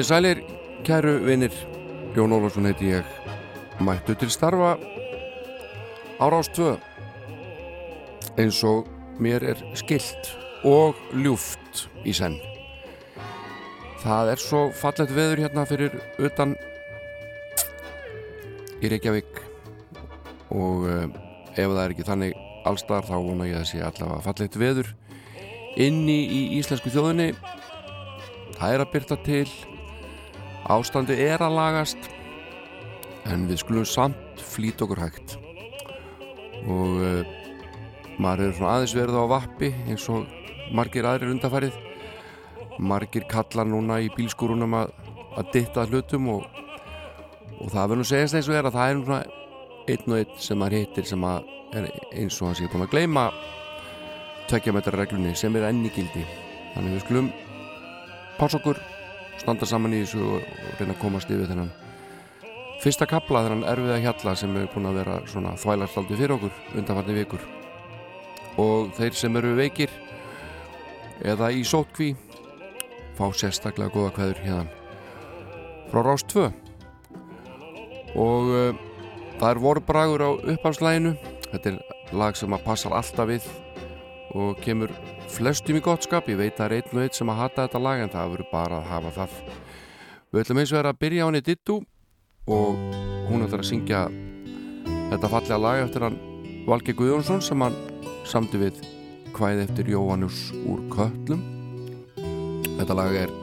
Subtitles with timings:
[0.00, 0.38] Komiði sælir,
[0.80, 1.52] kæru vinnir,
[2.16, 3.08] Jón Ólafsson heiti ég,
[3.84, 4.78] mættu til starfa
[6.16, 6.70] ára ást 2
[8.40, 8.88] eins og
[9.20, 10.30] mér er skilt
[10.64, 12.38] og ljúft í senn.
[14.00, 16.56] Það er svo fallet veður hérna fyrir utan
[18.80, 19.42] í Reykjavík.
[20.48, 21.10] Og uh,
[21.52, 24.94] ef það er ekki þannig allstar þá vona ég að það sé allavega fallet veður
[25.76, 27.34] inni í íslensku þjóðinni.
[28.56, 29.44] Það er að byrta til
[30.68, 32.10] ástandi er að lagast
[33.30, 35.36] en við skulum samt flýta okkur hægt.
[36.68, 37.22] Og uh,
[38.20, 40.26] maður er svona aðeins verið á vappi eins og
[40.76, 41.78] margir aðrir undarfærið
[42.80, 44.92] margir kallar núna í bílskúrunum að,
[45.36, 46.44] að ditta hlutum og,
[47.60, 49.22] og það verður nú segjast eins og er að það er svona
[49.90, 52.94] einn og einn sem maður hittir sem að er eins og hans er búin að
[52.94, 53.26] gleyma
[54.50, 56.24] tvekkjametrarreglunni sem er enni gildi.
[56.74, 57.28] Þannig við skulum
[58.38, 58.80] pása okkur
[59.40, 61.72] standa saman í þessu og, reyna að komast yfir þennan
[62.80, 67.16] fyrsta kapla þennan erfiða hjalla sem er búin að vera svona þvælastaldi fyrir okkur undanfarni
[67.18, 67.42] vikur.
[68.60, 69.92] Og þeir sem eru veikir
[71.20, 72.14] eða í sótkví
[73.18, 74.64] fá sérstaklega góða kveður hérna
[75.90, 76.46] frá Rás 2
[78.20, 78.70] og uh,
[79.40, 81.14] það er vorbragur á uppafslæginu
[81.50, 81.80] þetta er
[82.16, 83.48] lag sem að passar alltaf við
[84.38, 84.94] og kemur
[85.30, 87.66] flestum í gott skap, ég veit að það er einn og einn sem að hata
[87.66, 89.38] þetta lag en það verður bara að hafa það.
[90.30, 91.76] Við ætlum eins og vera að byrja á henni dittu
[92.50, 92.82] og
[93.30, 94.00] hún ætlar að syngja
[95.10, 96.18] þetta fallega lag eftir hann
[96.66, 97.76] Valgi Guðjónsson sem hann
[98.28, 98.80] samti við
[99.34, 101.42] hvæði eftir Jóhannus úr Köllum
[102.78, 103.34] þetta lag er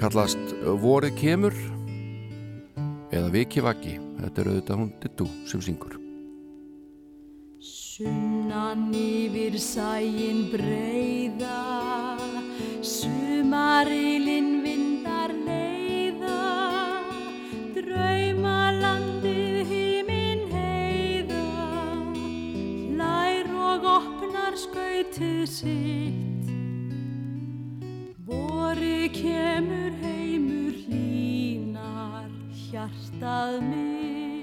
[0.00, 1.56] kallast Vorið kemur
[3.10, 5.96] eða Viki Vaki þetta er auðvitað hún dittu sem syngur
[8.50, 11.58] Sunnan yfir sæin breyða
[12.82, 16.40] Sumarilinn vindar leiða
[17.76, 21.46] Draumalandið hímin heiða
[22.98, 26.50] Lær og opnar skautið sitt.
[28.26, 32.26] Vori kemur heimur hlínar
[32.66, 34.39] Hjartað mitt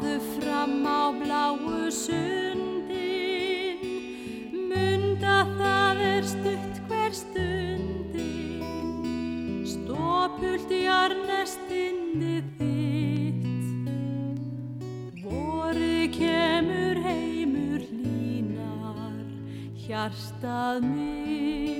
[0.00, 3.80] gáðu fram á bláu sundin,
[4.52, 8.64] munda það er stutt hver stundin,
[9.64, 13.90] stópult í arnestinni þitt.
[15.20, 19.20] Vori kemur heimur hlínar,
[19.84, 21.79] hjartað mitt.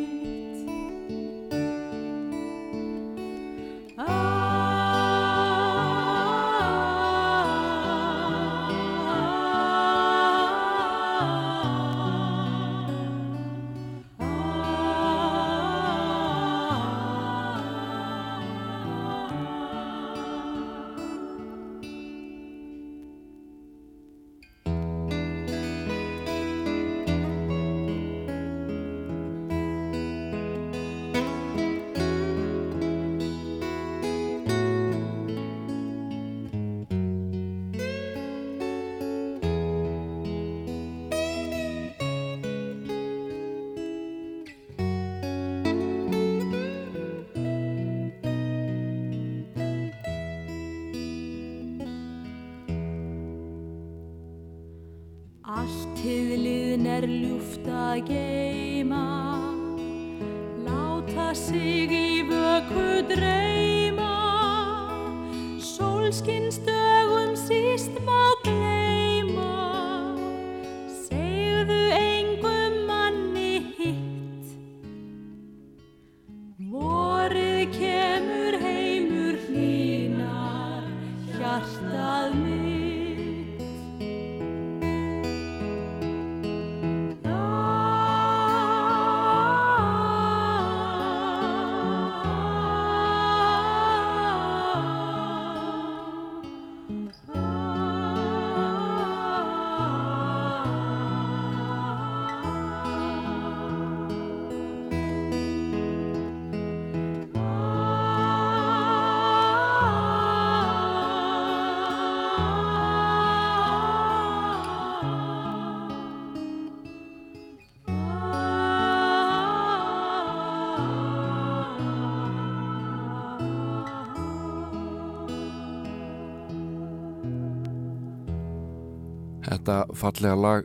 [129.70, 130.64] Þetta fallega lag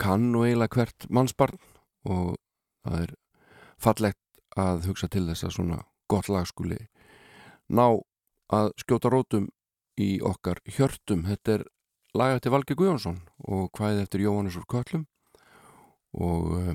[0.00, 1.58] kann og eiginlega hvert mannsbarn
[2.08, 2.38] og
[2.80, 3.10] það er
[3.76, 5.76] fallegt að hugsa til þess að svona
[6.08, 6.78] gott lag skuli
[7.68, 8.00] ná
[8.56, 9.50] að skjóta rótum
[10.00, 11.26] í okkar hjörtum.
[11.28, 11.64] Þetta er
[12.16, 15.04] lag eftir Valgi Guðjónsson og hvaðið eftir Jóhannes úr Köllum
[16.16, 16.72] og uh,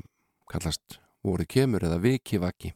[0.53, 2.75] kallast vorið kemur eða viki vaki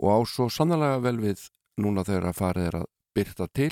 [0.00, 1.44] og á svo sannlega vel við
[1.76, 3.70] núna þegar að farið er að byrta til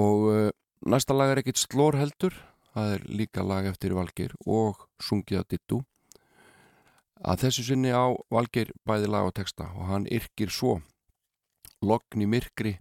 [0.00, 0.50] og uh,
[0.88, 2.40] næsta lag er ekkit slór heldur
[2.74, 5.80] það er líka lag eftir Valgir og sungið að dittu
[7.24, 10.80] að þessu sinni á Valgir bæði lag og texta og hann yrkir svo
[11.84, 12.74] logn í myrkri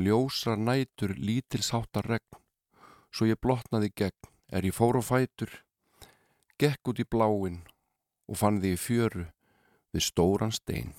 [0.00, 2.38] ljósra nætur lítilsáttar regn.
[3.10, 5.52] Svo ég blotnaði gegn er ég fór og fætur
[6.60, 7.60] gekk út í bláin
[8.30, 9.26] og fann því fjöru
[9.94, 10.94] við stóran stein.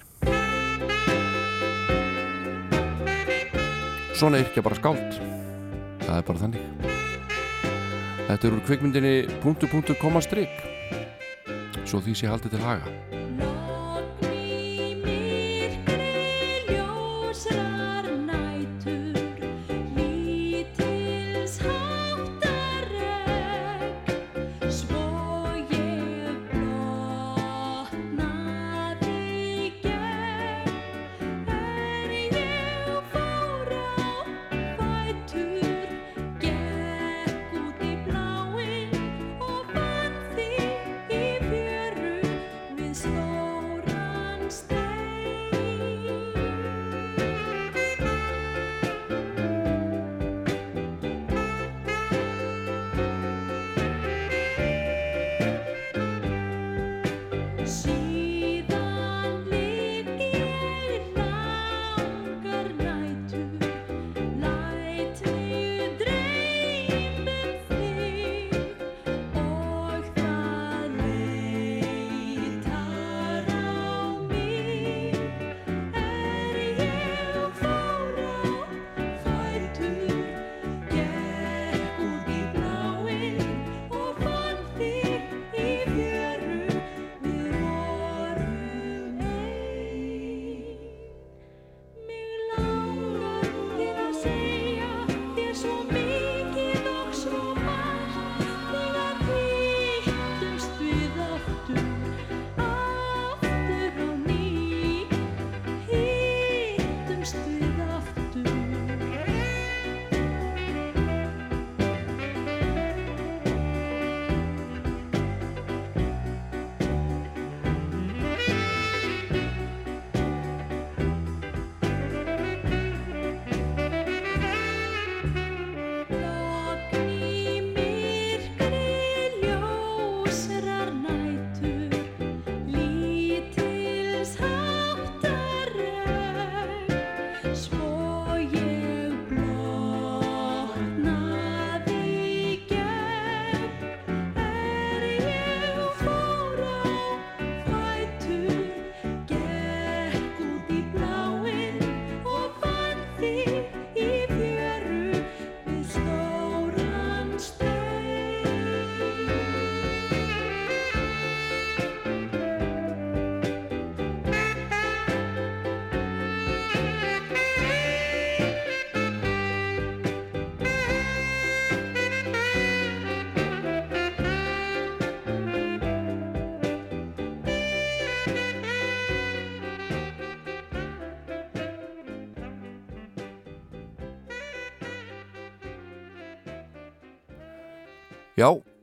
[4.15, 5.21] Svona yrkja bara skált
[6.01, 6.90] það er bara þannig
[8.27, 10.53] Þetta er úr kvikmyndinni punktu punktu koma stryk
[11.87, 13.60] svo því sé haldið til haga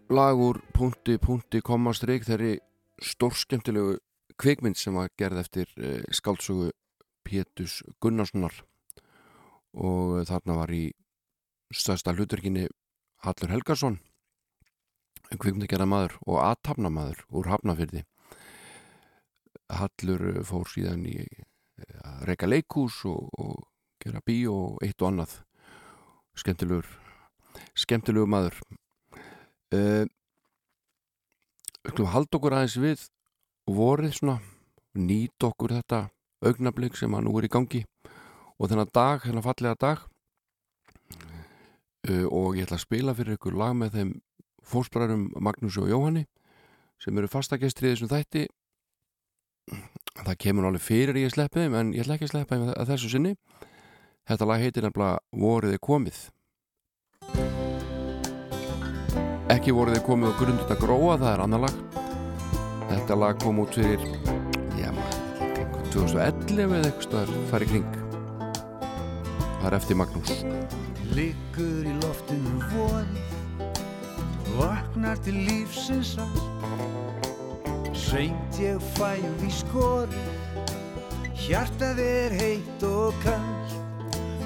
[0.09, 2.59] Já, lag úr punkti, punkti, koma, strik þeirri
[3.03, 3.99] stórskemmtilegu
[4.41, 6.71] kvikmynd sem var gerð eftir uh, skáldsögu
[7.25, 8.55] Pétus Gunnarssonar.
[9.77, 10.95] Og þarna var í
[11.75, 12.69] stærsta hlutverkinni
[13.21, 13.99] Hallur Helgarsson
[15.29, 18.07] kvikmyndagerða maður og aðtapna maður úr Hafnafyrði
[19.69, 23.69] Hallur eh, fór síðan í eh, að reyka leikhús og, og
[24.01, 25.41] gera bíó og eitt og annað.
[26.33, 26.89] Skemmtilegur
[27.77, 28.63] skemmtilegur maður
[29.73, 30.09] við
[31.89, 33.03] skulum halda okkur aðeins við
[33.69, 34.39] vorið svona
[34.99, 36.09] nýt okkur þetta
[36.45, 37.83] augnablik sem að nú er í gangi
[38.59, 40.05] og þennan dag, þennan fallega dag.
[42.09, 44.13] Uh, og ég ætla að spila fyrir ykkur lag með þeim
[44.69, 46.25] fósbræðurum Magnús og Jóhanni
[47.03, 48.47] sem eru fastagestrið þessum þætti.
[50.19, 53.13] Það kemur alveg fyrir ég sleppi þeim en ég ætla ekki að sleppa að þessu
[53.13, 53.35] sinni.
[54.29, 56.23] Þetta lag heitir nefnilega Vorið er komið
[59.53, 61.77] ekki voru þið komið á grundut að gróa það er annar lag.
[62.89, 64.05] Þetta lag kom út fyrir
[64.79, 65.19] já, maður,
[65.95, 67.91] 2011 eða eitthvað staðar farið kring.
[69.59, 70.33] Það er eftir Magnús.
[71.17, 73.37] Liggur í loftinu vorið
[74.59, 80.25] Vaknar til lífsins allt Seint ég fæð í skori
[81.39, 83.77] Hjartað er heitt og kallt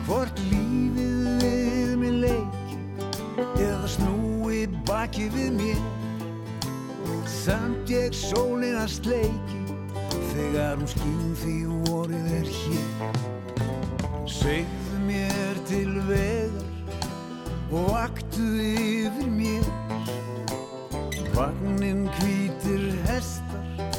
[0.09, 2.77] Hvort lífið við mig leiki
[3.57, 4.32] Eða snúi
[5.03, 5.79] baki við mér.
[7.27, 9.63] Samt ég sólina sleiki
[10.33, 11.55] Þegar hún skýn því
[11.89, 13.17] vorið er hér.
[14.31, 16.69] Segðu mér til vegar
[17.73, 19.67] og vaktu yfir mér.
[21.35, 23.91] Vagnin hvítir hestar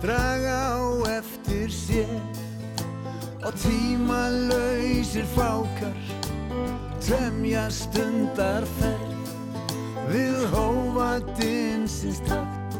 [0.00, 0.80] draga á
[1.18, 2.16] eftir sér.
[3.44, 6.00] Og tímalausir fákar
[7.04, 8.99] temja stundar ferð
[10.10, 12.78] við hófa dinsins takt.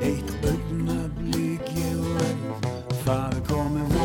[0.00, 2.70] Eitt augnablík ég verð.
[3.04, 3.95] Það er komið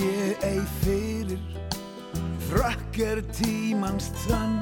[0.00, 1.40] sé ei fyrir.
[2.48, 4.56] Frakk er tímans þann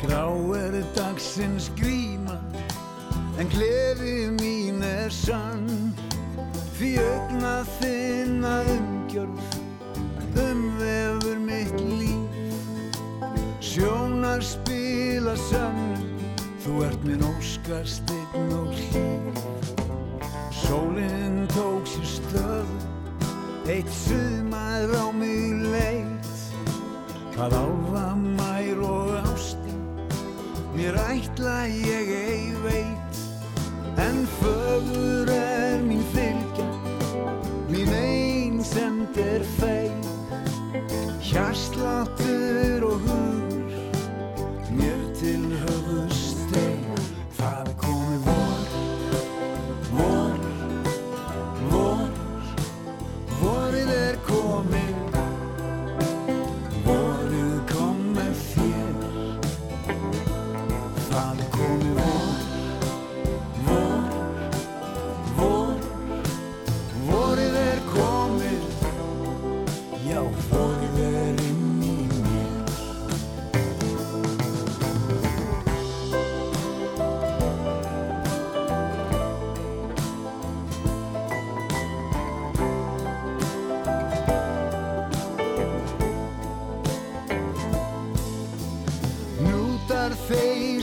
[0.00, 0.24] Grá
[0.58, 2.38] er dagsins gríma
[3.38, 5.92] En gleði mín er sann.
[6.78, 9.56] Því augna þinna umgjörð
[10.38, 12.50] Umvefur mitt líf.
[13.62, 15.98] Sjónar spila sann
[16.64, 19.44] Þú ert minn óskar stign og hlýf
[20.64, 21.37] Sólinn
[23.68, 26.28] Eitt sumar á mig leit
[27.34, 29.82] Hvað álfa mær og ástin
[30.72, 33.20] Mér ætla ég ei veit
[34.00, 36.68] En fögur er mín fylgja
[37.68, 40.08] Mín einsemd er feig
[41.28, 43.37] Hjarsláttur og hugur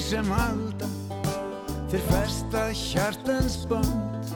[0.05, 0.87] sem halda
[1.89, 4.33] Þeir festa hjartans band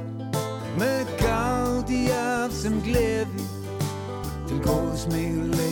[0.80, 3.46] Með gáti af sem gleði
[4.50, 5.69] Til góðs mig leiði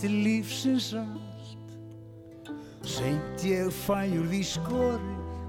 [0.00, 1.76] til lífsins allt.
[2.80, 5.44] Seint ég fæjur því skorið,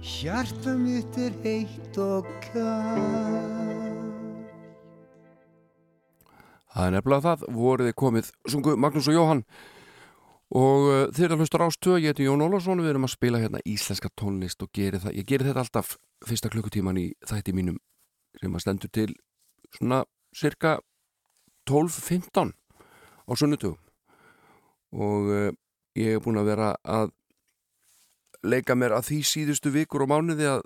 [0.00, 3.76] hjarta mitt er heitt og kall.
[6.72, 9.44] Það er nefnilega það, voruð þið komið sungu Magnús og Jóhann
[10.56, 13.62] og uh, þeir að hlusta rástöð, ég heiti Jón Ólafsson við erum að spila hérna
[13.66, 15.96] íslenska tónlist og geri það, ég geri þetta alltaf
[16.28, 17.80] fyrsta klukkutíman í þætti mínum
[18.40, 19.08] sem að stendur til
[19.78, 20.04] svona
[20.36, 20.76] cirka
[21.68, 22.52] 12-15
[23.26, 23.78] á sunnutugum
[24.96, 25.50] og uh,
[25.98, 27.12] ég hef búin að vera að
[28.46, 30.64] leika mér að því síðustu vikur og mánuði að,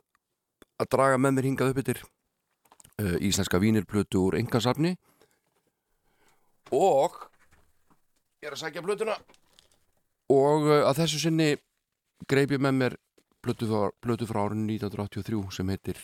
[0.81, 4.97] að draga með mér hingað upp yfir uh, íslenska vínirplötu úr engasafni
[6.71, 7.17] og
[8.41, 9.17] ég er að sækja plötuna.
[10.31, 11.51] Og uh, að þessu sinni
[12.31, 12.99] greip ég með mér
[13.41, 16.01] plötu frá, plötu frá árinu 1983 sem heitir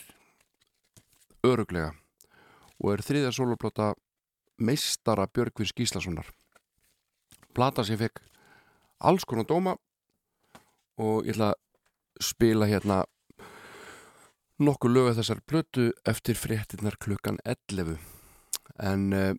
[1.45, 1.93] Öruglega
[2.81, 3.93] og er þriðja soloplata
[4.57, 6.33] meistara Björgvins Gíslasonar
[7.57, 8.21] plata sem fekk
[9.09, 9.75] alls konar dóma
[11.01, 13.01] og ég ætla að spila hérna
[14.61, 17.97] nokkuð lög að þessar blötu eftir fréttinnar klukkan 11
[18.81, 19.33] en uh,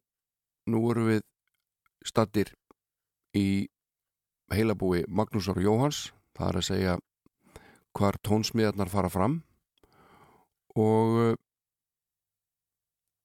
[0.67, 1.25] nú vorum við
[2.07, 2.55] stattir
[3.39, 3.67] í
[4.53, 6.09] heilabúi Magnúsar Jóhans
[6.39, 6.99] það er að segja
[7.99, 9.41] hvar tónsmiðarnar fara fram.
[10.79, 11.37] Og uh,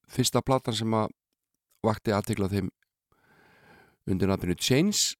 [0.09, 1.13] fyrsta platan sem að
[1.85, 2.71] vakti aðtikla þeim
[4.09, 5.13] undir nafninu Chains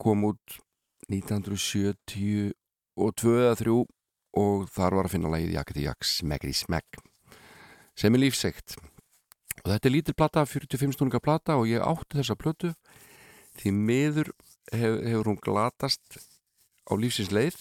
[0.00, 0.60] kom út
[1.10, 2.52] 1970
[3.00, 3.74] og 2 eða 3
[4.40, 7.00] og þar var að finna lagið Jakti Jak Smeggri Smegg
[7.98, 8.76] sem er lífsegt
[9.60, 12.72] og þetta er lítil plata, 45 stúninga plata og ég átti þessa plötu
[13.60, 14.32] því miður
[14.72, 16.20] hef, hefur hún glatast
[16.88, 17.58] á lífsins leið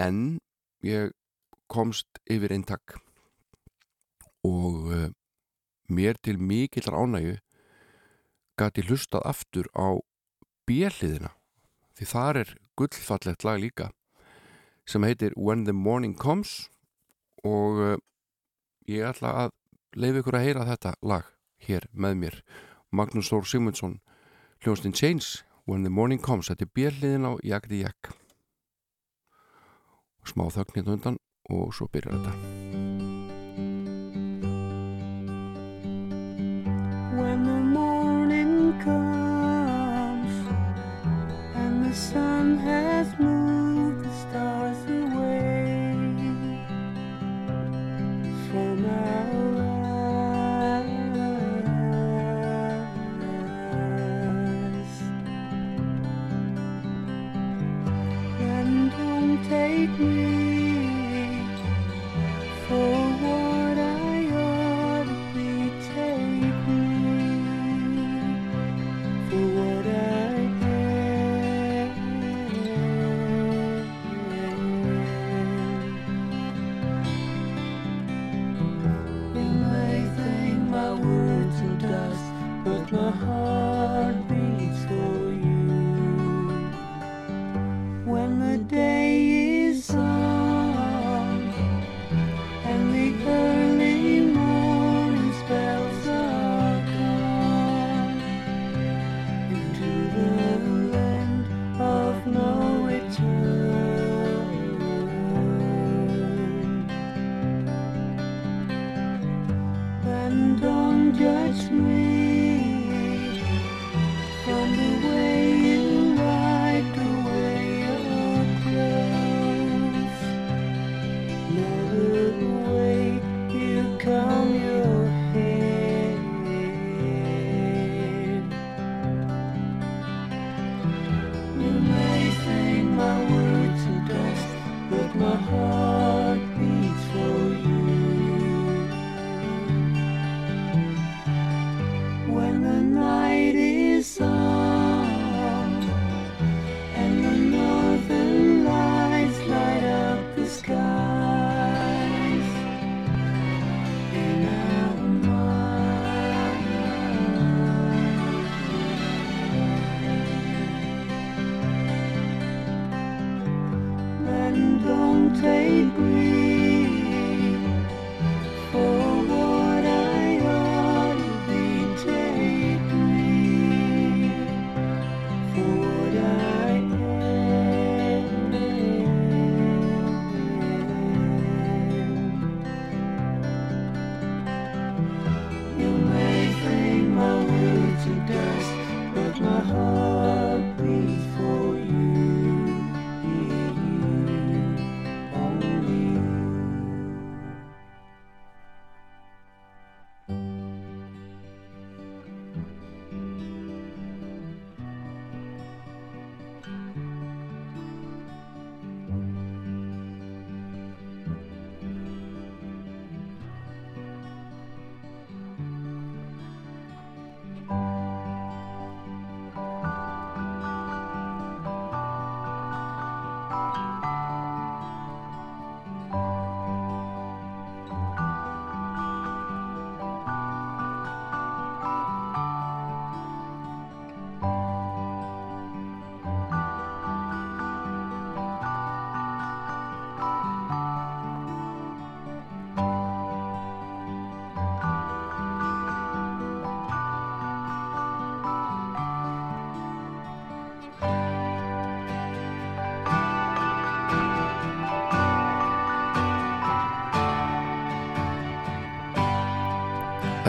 [0.00, 0.38] en
[0.86, 1.12] ég
[1.70, 2.96] komst yfir einn takk
[4.44, 5.08] og uh,
[5.88, 7.38] mér til mikillar ánægu
[8.58, 9.98] gæti hlustað aftur á
[10.68, 11.32] bjelliðina
[11.94, 13.90] því þar er gullfallegt lag líka
[14.86, 16.68] sem heitir When the Morning Comes
[17.44, 17.96] og uh,
[18.90, 19.54] ég ætla að
[19.96, 21.30] leiði ykkur að heyra þetta lag
[21.64, 22.40] hér með mér.
[22.94, 24.00] Magnús Þór Sigmundsson
[24.64, 28.12] hljóðstinn Chains When the Morning Comes þetta er bjelliðin á Jagdi Jag
[30.24, 31.20] smá þögn hérna undan
[31.52, 32.93] og svo byrjar þetta
[41.94, 44.73] sun has moved the stars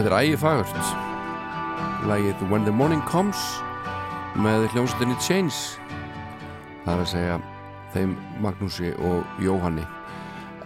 [0.06, 0.89] Þetta er ægi fagurt
[2.06, 3.39] Lægið When the Morning Comes
[4.38, 5.80] með hljómsveitinni Chains.
[6.84, 7.38] Það er að segja
[7.96, 8.12] þeim
[8.44, 9.82] Magnúsi og Jóhanni.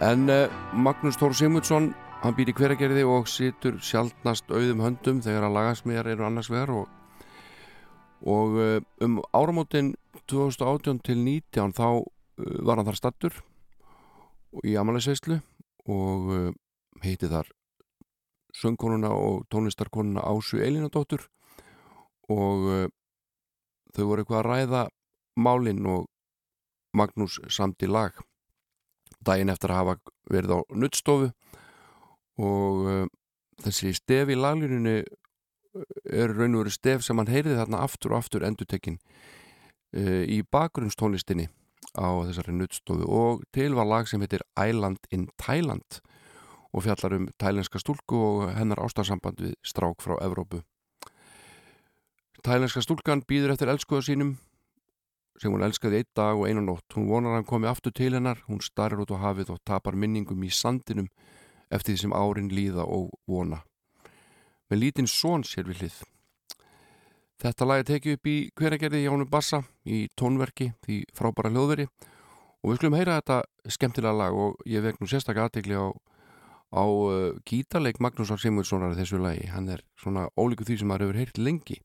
[0.04, 1.86] En uh, Magnús Tór Simundsson
[2.20, 6.74] hann býr í hveragerði og situr sjálfnast auðum höndum þegar að lagasmíðar eru annars vegar
[6.74, 6.90] og,
[8.28, 9.94] og uh, um áramótin
[10.26, 12.04] 2018 til 19 þá uh,
[12.60, 13.40] var hann þar stattur
[14.68, 15.40] í Amaliseislu
[15.88, 16.28] og
[17.00, 17.48] heiti þar
[18.56, 21.26] söngkonuna og tónlistarkonuna Ásu Elinadóttur
[22.30, 22.88] og uh,
[23.94, 24.82] þau voru eitthvað að ræða
[25.40, 26.08] málinn og
[26.96, 28.16] Magnús samt í lag
[29.26, 29.96] daginn eftir að hafa
[30.30, 31.30] verið á nuttstofu
[32.40, 33.06] og uh,
[33.64, 35.00] þessi stef í lagluninu
[36.10, 40.42] er raun og veru stef sem hann heyriði þarna aftur og aftur endutekkin uh, í
[40.50, 41.48] bakgrunnstónlistinni
[41.94, 46.00] á þessari nuttstofu og til var lag sem heitir Island in Thailand
[46.72, 50.62] og fjallar um tælenska stúlku og hennar ástarsamband við strák frá Evrópu.
[52.44, 54.36] Tælenska stúlkan býður eftir elskuða sínum
[55.40, 56.86] sem hún elskaði einn dag og einan nótt.
[56.94, 59.96] Hún vonar að hann komi aftur til hennar, hún starrir út á hafið og tapar
[59.96, 61.08] minningum í sandinum
[61.70, 63.62] eftir því sem árin líða og vona.
[64.70, 66.00] Með lítinn són sér við hlið.
[67.40, 72.76] Þetta lagi tekið upp í hveragerði Jánu Bassa í tónverki því frábæra hljóðveri og við
[72.76, 73.38] skulum heyra þetta
[73.76, 75.88] skemmtilega lag og ég vekk nú sérstaklega aðtegli á
[76.70, 81.20] á uh, gítarleik Magnúsar Simonssonar þessu lagi, hann er svona ólíku því sem maður hefur
[81.22, 81.80] heyrt lengi.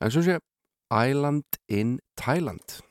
[0.00, 0.38] En svo sé
[0.94, 2.82] Island in Thailand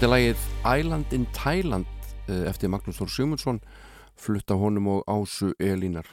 [0.00, 0.44] Þetta er lægið
[0.80, 1.88] Island in Thailand
[2.32, 3.58] eh, eftir Magnús Þór Sjómundsson
[4.16, 6.08] flutta honum og Ásu Elínar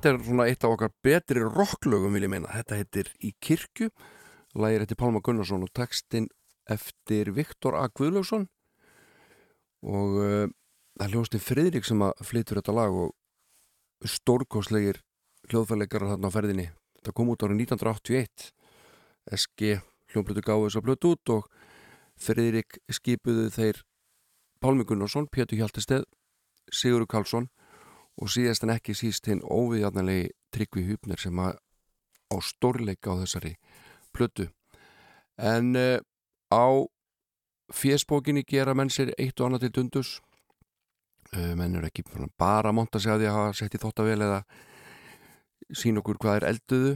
[0.00, 2.48] Þetta er svona eitt af okkar betri rocklögum vil ég meina.
[2.48, 3.90] Þetta heitir Í kirkju,
[4.56, 6.30] lægir eftir Pálma Gunnarsson og textin
[6.72, 7.82] eftir Viktor A.
[7.92, 8.46] Guðlaugsson
[9.84, 10.46] og uh,
[10.96, 15.02] það er hljóðstinn Friðrik sem að flytur þetta lag og stórkoslegir
[15.50, 16.68] hljóðfæleikar þarna á ferðinni.
[16.96, 18.48] Þetta kom út árið 1981
[19.36, 19.76] SG
[20.14, 21.54] hljóðblötu gáði þess að blötu út og
[22.24, 23.84] Friðrik skipuðu þeir
[24.64, 26.08] Pálmi Gunnarsson, Pétur Hjaltesteð
[26.72, 27.52] Sigurður Karlsson
[28.20, 31.58] og síðast en ekki síst hinn óviðjarnalegi Tryggvi Hupner sem að
[32.30, 33.56] á stórleika á þessari
[34.14, 34.50] plötu.
[35.38, 35.98] En uh,
[36.52, 36.66] á
[37.72, 40.10] fésbókinni gera menn sér eitt og annað til dundus
[41.34, 42.04] uh, menn er ekki
[42.38, 44.40] bara að monta sig að því að hafa sett í þóttavél eða
[45.70, 46.94] sín okkur hvað er elduðu.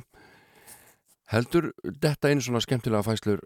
[1.30, 1.70] Heldur
[2.02, 3.40] þetta einu svona skemmtilega fæslur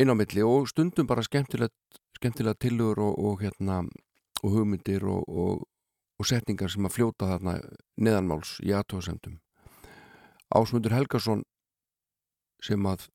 [0.00, 1.70] inn á milli og stundum bara skemmtilega,
[2.16, 3.82] skemmtilega tilugur og, og hérna
[4.42, 5.66] og hugmyndir og, og
[6.18, 7.58] og setningar sem að fljóta þarna
[7.98, 9.40] neðanmáls í aðtóðsendum
[10.54, 11.42] Ásmundur Helgason
[12.62, 13.08] sem að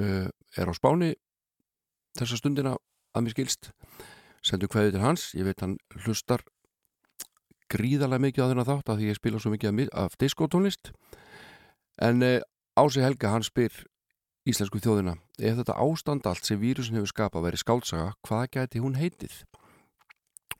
[0.00, 1.14] uh, er á spáni
[2.18, 2.74] þessa stundina
[3.16, 3.70] að mér skilst
[4.46, 6.44] sendu hverju til hans, ég veit hann hlustar
[7.72, 10.92] gríðarlega mikið á þennan þátt að því ég spila svo mikið af diskotónlist.
[11.98, 12.38] En uh,
[12.78, 13.72] Ási Helga hann spyr
[14.46, 18.98] íslensku þjóðina ef þetta ástand allt sem vírusin hefur skapað verið skálsaga, hvað gæti hún
[19.00, 19.40] heitið?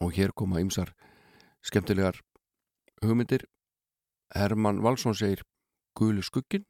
[0.00, 0.90] Og hér koma ymsar
[1.66, 2.20] skemmtilegar
[3.02, 3.46] hugmyndir.
[4.34, 5.44] Herman Valsson segir
[5.96, 6.64] Gulu skuggin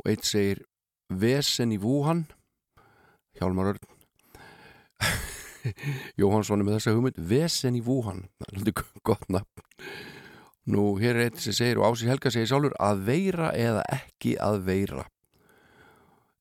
[0.00, 0.64] og eitt segir
[1.08, 2.24] Vesen í Vúhan
[3.38, 3.86] Hjálmar Örn.
[6.20, 7.18] Jóhansson er með þessa hugmynd.
[7.20, 9.66] Vesen í Vúhan það er alltaf gott nafn.
[10.66, 14.34] Nú hér er eitt sem segir og Ási Helga segir sálur að veira eða ekki
[14.42, 15.04] að veira.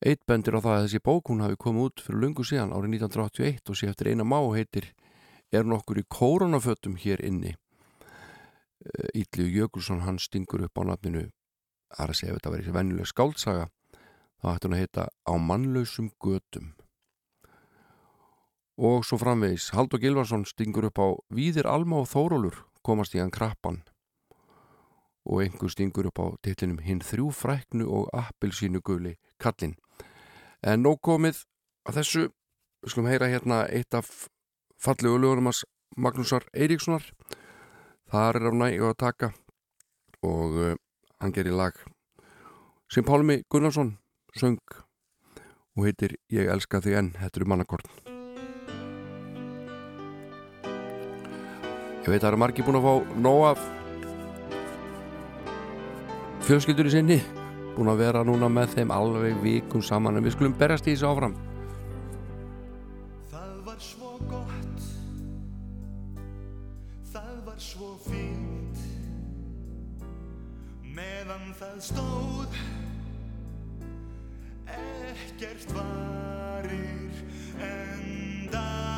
[0.06, 2.98] Eitt bendir á það að þessi bók hún hafi komið út fyrir lungu síðan árið
[3.06, 4.90] 1981 og sé eftir eina má heitir
[5.52, 7.56] er nokkur í kóronafötum hér inni.
[9.16, 11.30] Ítlu Jökulsson hann stingur upp á nafninu.
[11.96, 13.68] Það er að segja ef þetta verið venjuleg skáldsaga.
[14.42, 16.74] Þá ætti hún að heita Á mannlausum götum.
[18.76, 23.32] Og svo framvegis Haldur Gilvarsson stingur upp á Víðir Alma og Þórólur komast í hann
[23.32, 23.82] krappan.
[25.26, 29.78] Og einhver stingur upp á titlinum Hinn þrjú fræknu og appilsínu guli kallinn.
[30.62, 31.46] En nóg komið
[31.88, 32.26] að þessu.
[32.84, 34.28] Við skulum heyra hérna eitt af
[34.86, 35.64] fallegu lögurum að
[35.96, 37.06] Magnúsar Eiríkssonar.
[38.12, 39.32] Þar er af nægu að taka
[40.26, 40.74] og uh,
[41.22, 41.78] hann gerir lag
[42.92, 43.96] sem Pálmi Gunnarsson
[44.38, 44.60] söng
[45.76, 47.90] og heitir Ég elska þig enn, þetta eru mannakorn
[52.06, 52.94] Ég veit að það eru margi búin að fá
[53.26, 53.66] nóg af
[56.46, 57.20] fjölskyldur í sinni
[57.76, 61.10] búin að vera núna með þeim alveg vikum saman en við skulum berjast í þessu
[61.10, 61.34] áfram
[71.76, 72.56] það stóð.
[74.72, 77.12] Ekkert varir
[77.68, 78.92] Endalaust.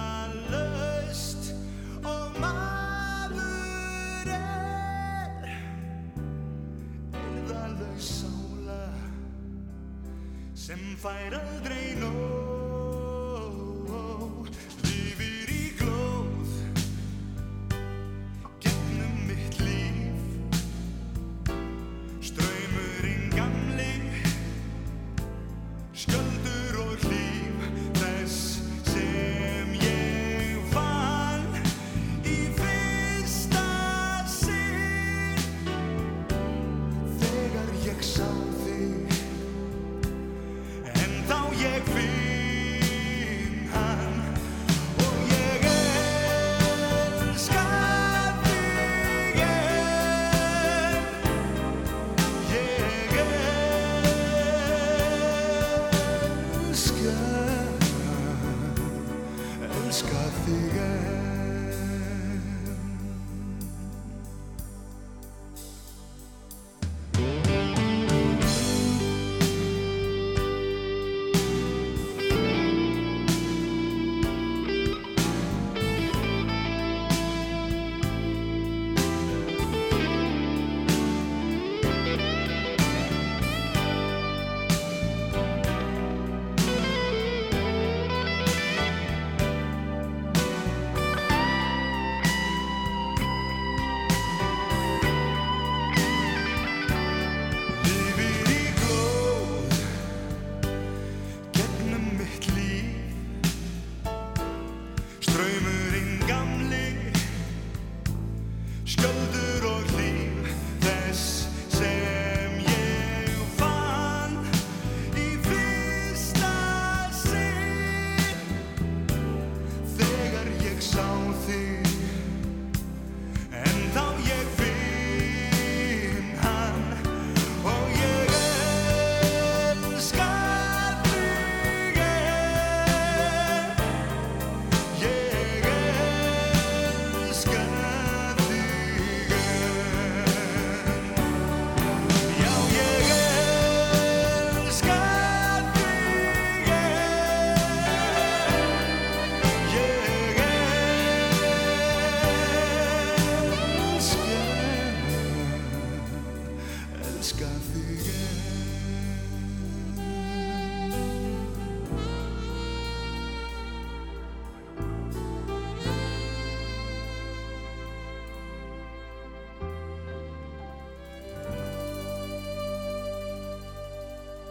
[2.06, 5.48] Og maður er
[7.18, 8.86] Eirðalaus sála
[10.54, 12.47] Sem fær aldrei nóg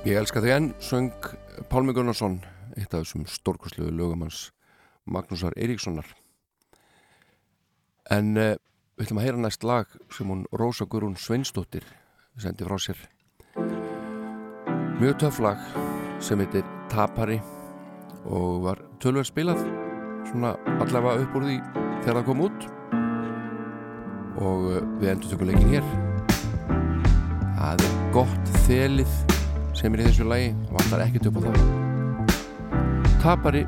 [0.07, 1.25] Ég elska þig enn, söng
[1.67, 2.37] Pálmi Gunnarsson,
[2.79, 4.53] eitt af þessum stórkosluðu lögumanns
[5.03, 6.07] Magnúsar Eiríkssonar.
[8.15, 8.53] En uh,
[8.95, 11.83] við ætlum að heyra næst lag sem hún Rósa Gurún Sveinsdóttir
[12.39, 13.03] sendi frá sér.
[15.03, 15.67] Mjög töff lag
[16.23, 17.43] sem heitir Tapari
[18.31, 19.67] og var tölverð spilað
[20.31, 22.73] svona allavega upp úr því þegar það kom út
[24.39, 25.97] og uh, við endur tökum leikin hér.
[27.57, 29.36] Það er gott þelið
[29.77, 31.59] sem er í þessu lagi vantar ekkert upp á það.
[33.24, 33.66] Tapari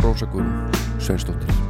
[0.00, 1.69] Rósa Guðrún Sveinsdóttir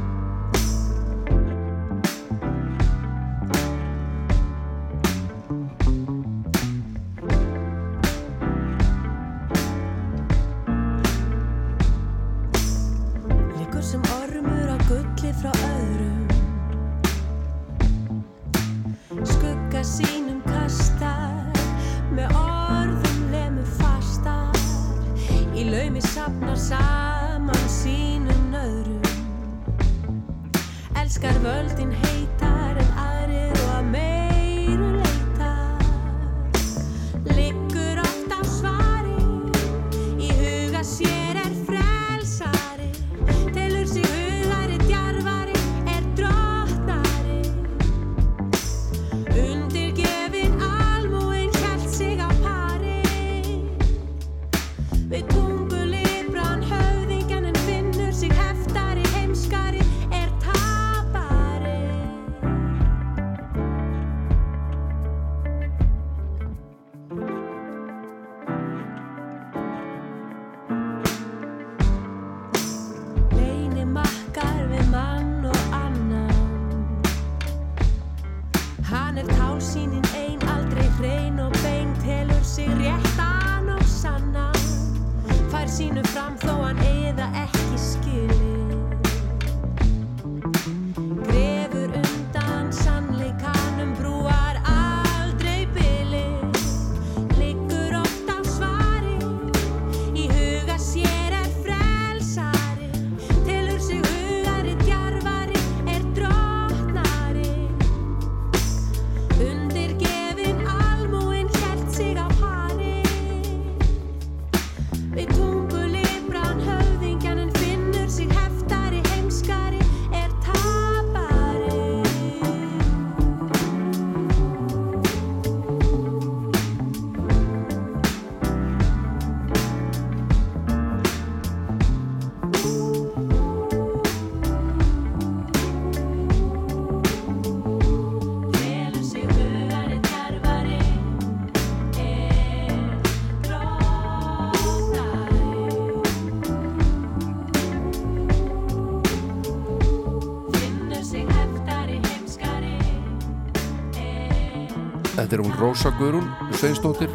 [155.21, 157.11] Þetta er hún Rósa Guðrún Sveinsdóttir.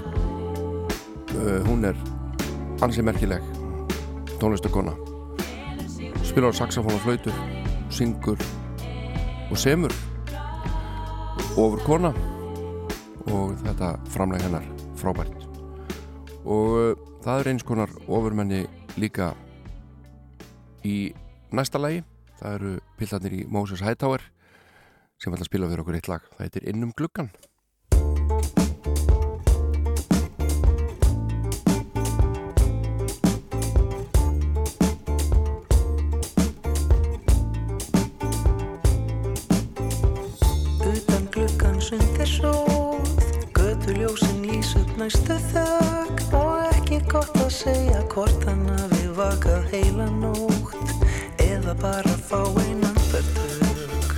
[1.34, 1.96] Uh, Hún er
[2.84, 3.42] ansið merkileg
[4.38, 4.92] tónlistakona
[6.22, 7.34] spilar saxofón og flautur
[7.90, 8.38] syngur
[9.50, 9.90] og semur
[11.58, 12.12] ofur kona.
[13.26, 15.34] Og þetta framlega hennar frábært.
[16.46, 18.62] Og eh, það er eins konar ofurmenni
[19.02, 19.32] líka
[20.86, 21.10] í
[21.50, 22.04] næsta lagi.
[22.38, 24.22] Það eru pillarnir í Moses Hightower
[25.18, 26.32] sem ætla að spila fyrir okkur eitt lag.
[26.36, 27.34] Það heitir Innum gluggan
[44.96, 50.94] Næstu þögt og ekki gott að segja hvort hann hafi vakað heila nótt
[51.44, 54.16] eða bara fá einan börntög.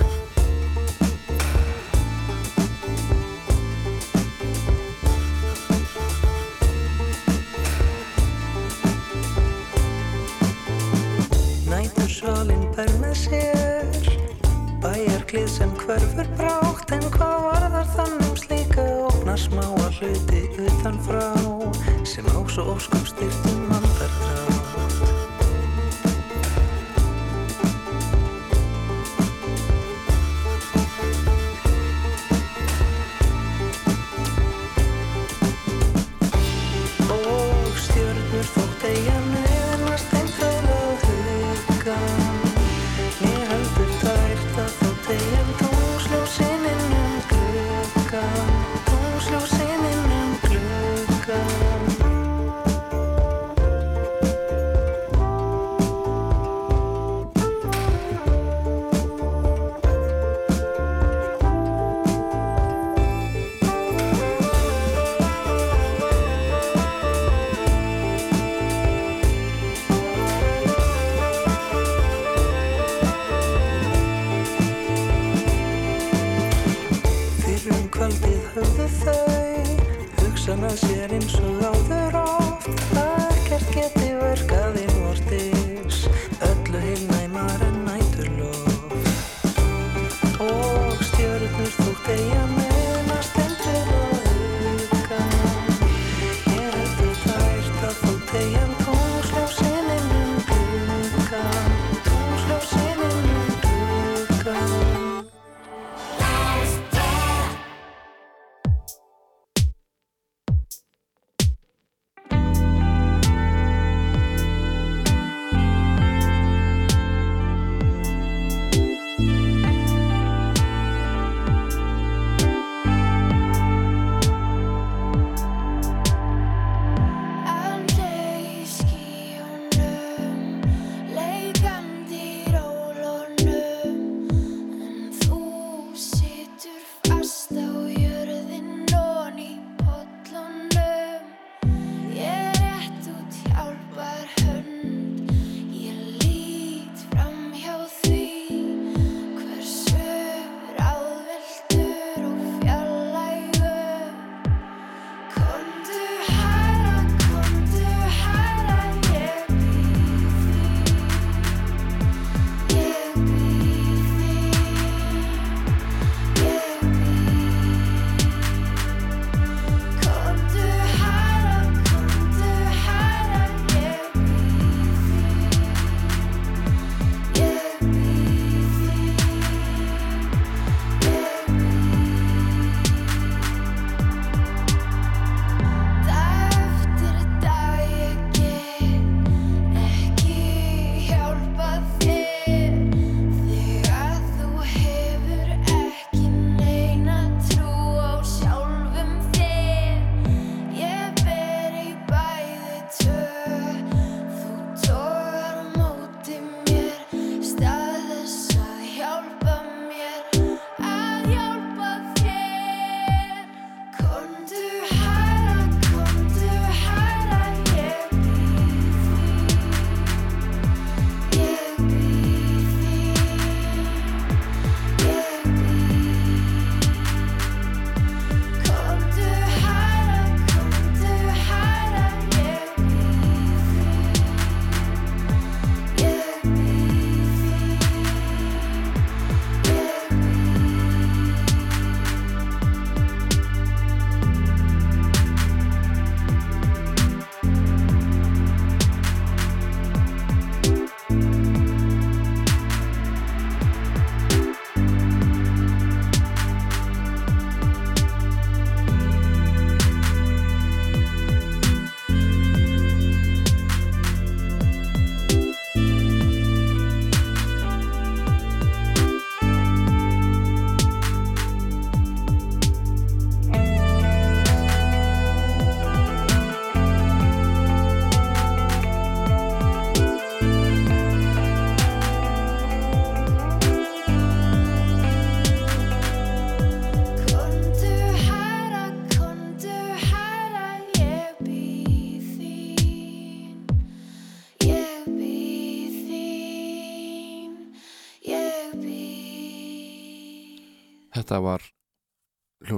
[11.67, 14.09] Nætur sjálinn bær með sér,
[14.79, 18.28] bæjarklið sem hverfur brátt en hvað var þar þannig?
[19.37, 21.33] smáa hluti utanfrá
[22.03, 23.98] sem ás og óskum styrtum mann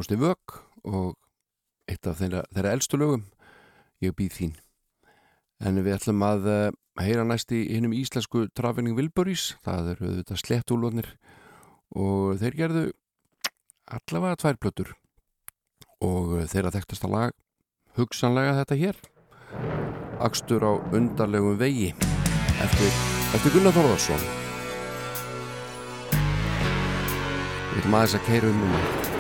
[0.02, 0.56] hljóðsni vög
[0.90, 1.14] og
[1.90, 3.26] eitt af þeirra, þeirra eldstu lögum
[4.02, 4.56] ég býð þín.
[5.62, 6.72] En við ætlum að uh,
[7.02, 11.12] heyra næst í hinnum íslensku trafinning Vilburís það eru þetta slettúlunir
[11.94, 12.84] og þeir gerðu
[13.92, 14.92] allavega tvær plötur
[16.02, 17.36] og þeirra þekktasta lag
[18.00, 19.02] hugsanlega þetta hér
[20.22, 21.92] Akstur á undarlegum vegi
[22.64, 23.00] eftir,
[23.36, 24.28] eftir Gunnar Þorðarsson
[27.72, 29.11] Við viljum aðeins að keira um núna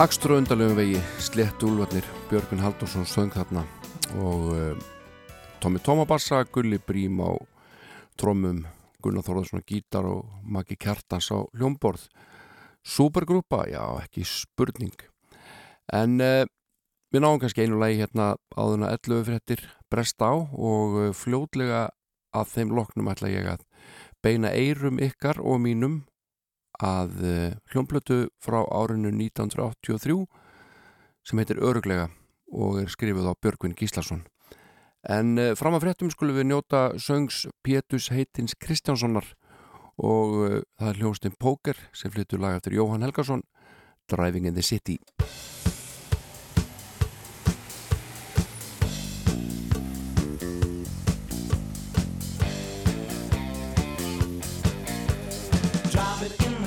[0.00, 3.66] Akstur á undarlegum vegi, slett úlvarnir Björgun Haldursson söng þarna
[4.24, 4.84] og uh,
[5.60, 7.36] Tómi Tómabassa Gulli Brím á
[8.16, 8.62] trommum
[9.04, 12.06] Gunnar Þorðarsson á gítar og Maggi Kjartans á hljómborð.
[12.80, 14.96] Supergrúpa, já ekki spurning.
[15.92, 16.48] En uh,
[17.12, 21.90] við náum kannski einu lagi hérna áðuna 11 fréttir brest á og uh, fljótlega
[22.32, 23.68] að þeim loknum ætla ég að
[24.24, 26.06] beina eirum ykkar og mínum
[26.80, 30.24] að uh, hljómblötu frá árinu 1983
[31.26, 32.08] sem heitir Öruglega
[32.50, 34.24] og er skrifuð á Björgvin Gíslason.
[35.04, 39.34] En uh, fram að fréttum skulum við njóta söngs Pétus heitins Kristjánssonar
[40.00, 43.44] og uh, það er hljóstinn Póker sem flyttur lag eftir Jóhann Helgason
[44.10, 44.98] Driving in the City.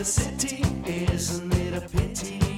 [0.03, 2.52] The city, isn't it a pity?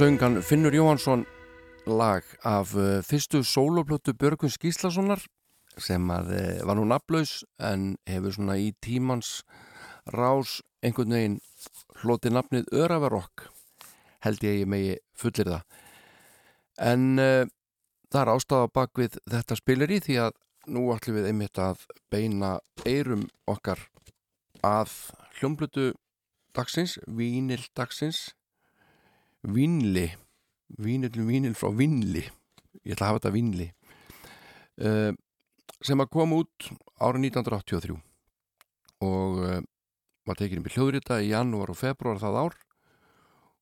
[0.00, 1.26] Söngan Finnur Jóhansson
[1.84, 5.20] lag af uh, fyrstu sóloplötu Björgun Skíslasonar
[5.76, 9.42] sem að uh, var nú naflaus en hefur svona í tímans
[10.14, 11.36] rás einhvern veginn
[12.00, 13.44] hloti nafnið Öravarokk
[14.24, 15.68] held ég ég megi fullir það
[16.94, 17.44] en uh,
[18.08, 20.42] það er ástæða bak við þetta spilir í því að
[20.72, 22.56] nú ætlum við einmitt að beina
[22.88, 23.84] eirum okkar
[24.64, 24.96] að
[25.36, 25.90] hljómblötu
[26.56, 28.30] dagsins, vínil dagsins
[29.42, 30.06] Vínli.
[30.78, 32.22] Vínil, vínil frá Vínli.
[32.84, 33.68] Ég ætla að hafa þetta Vínli.
[34.80, 35.12] Uh,
[35.84, 36.70] sem að koma út
[37.00, 37.96] árið 1983
[39.04, 39.60] og uh,
[40.28, 42.58] var tekinni með hljóðrita í janúar og februar það ár.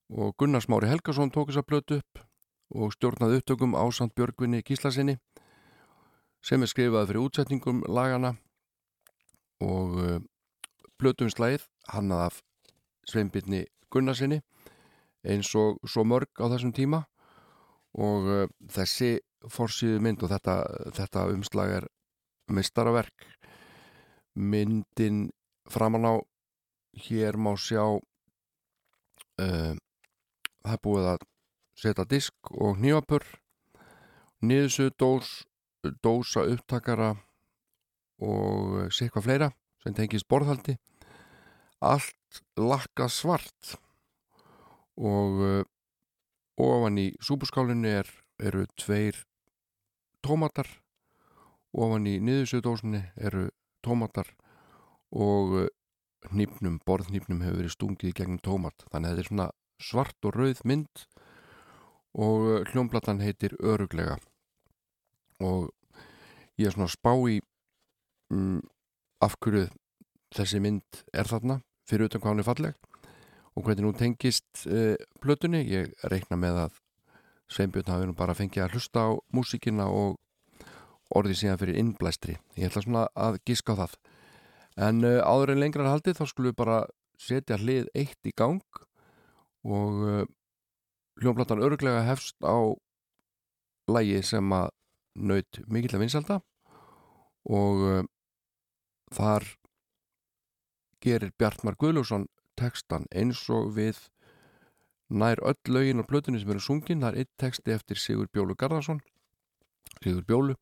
[0.08, 2.22] Og Gunnar Smári Helgason tók þess að blötu upp
[2.74, 5.16] og stjórnaði upptökum ásand Björgvinni Gíslasinni
[6.44, 8.34] sem er skrifaði fyrir útsetningum lagana
[9.64, 10.18] og uh,
[11.00, 12.42] blötum slæð hannað af
[13.08, 14.42] Sveinbyrni Gunnarsinni
[15.26, 17.04] eins og svo mörg á þessum tíma.
[17.98, 20.56] Og uh, þessi forsýðu mynd og þetta,
[20.98, 21.88] þetta umslag er
[22.52, 23.26] mistaraverk
[24.38, 25.28] myndin
[25.68, 26.14] framan á
[27.08, 29.74] hér má sjá uh,
[30.62, 31.26] það búið að
[31.78, 33.24] setja disk og nýjapur
[34.42, 35.42] niðursu dós
[36.02, 37.14] dósa upptakara
[38.18, 39.48] og sikvað fleira
[39.82, 40.76] sem tengist borðhaldi.
[41.78, 43.78] Allt lakka svart
[44.98, 45.62] og uh,
[46.58, 48.10] ofan í súpuskálinu er,
[48.42, 49.22] eru tveir
[50.26, 50.68] tómatar.
[51.78, 53.48] Ofan í niðursöðdósinni eru
[53.86, 54.32] tómatar.
[55.14, 55.68] Og uh,
[56.32, 58.86] hnýpnum, borðhnýpnum hefur verið stungið í gegnum tómat.
[58.90, 61.06] Þannig að þetta er svona svart og rauð mynd.
[62.18, 64.18] Og uh, hljómblatan heitir Öruglega
[65.38, 65.70] og
[66.58, 67.38] ég er svona spá í
[68.34, 68.58] um,
[69.22, 69.68] af hverju
[70.34, 72.97] þessi mynd er þarna fyrir utan hvað hann er falleg
[73.58, 76.76] og hvernig nú tengist uh, plötunni, ég reikna með að
[77.50, 80.18] Sveinbjörn hafi nú bara fengið að hlusta á músíkina og
[81.16, 82.36] orðið síðan fyrir innblæstri.
[82.60, 83.96] Ég ætla svona að giska á það.
[84.88, 86.78] En uh, áður en lengra haldið þá skulum við bara
[87.18, 88.62] setja hlið eitt í gang
[89.66, 90.22] og uh,
[91.18, 92.78] hljónplatan örglega hefst á
[93.90, 94.70] lægi sem að
[95.18, 96.36] naut mikill að vinsalda
[97.48, 98.04] og
[99.16, 99.46] þar
[101.02, 102.28] gerir Bjartmar Guðlússon
[102.58, 104.00] textan eins og við
[105.08, 107.04] nær öll lögin og plötunni sem eru sungin.
[107.04, 109.00] Það er eitt texti eftir Sigur Bjólu Garðarsson
[110.02, 110.54] Sigur Bjólu.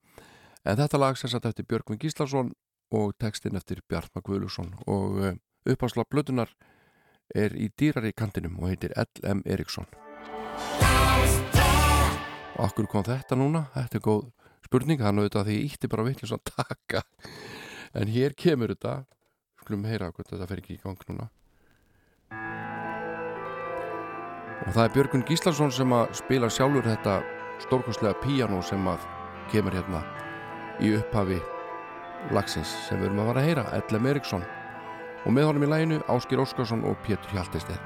[0.66, 2.52] En þetta lag sem satt eftir Björgvin Gíslason
[2.94, 5.34] og textin eftir Bjartmar Guðlusson og uh,
[5.66, 6.50] uppásla plötunar
[7.34, 9.42] er í dýrar í kantinum og heitir L.M.
[9.46, 9.86] Eriksson.
[12.56, 13.66] Og akkur kom þetta núna?
[13.74, 14.22] Þetta er góð
[14.66, 15.02] spurning.
[15.02, 17.02] Er náttúrulega því ég ítti bara vitlis að taka.
[17.94, 19.02] En hér kemur þetta.
[19.62, 21.30] Skulum heyra hvernig þetta fer ekki í gang núna
[24.66, 27.20] og það er Björgun Gíslason sem að spila sjálfur þetta
[27.62, 29.04] stórkostlega píjano sem að
[29.52, 30.02] kemur hérna
[30.82, 31.40] í upphafi
[32.34, 34.46] lagsins sem við erum að vara að heyra Ellem Eriksson
[35.24, 37.80] og með honum í læginu Áskir Óskarsson og Pétur Hjaltesteð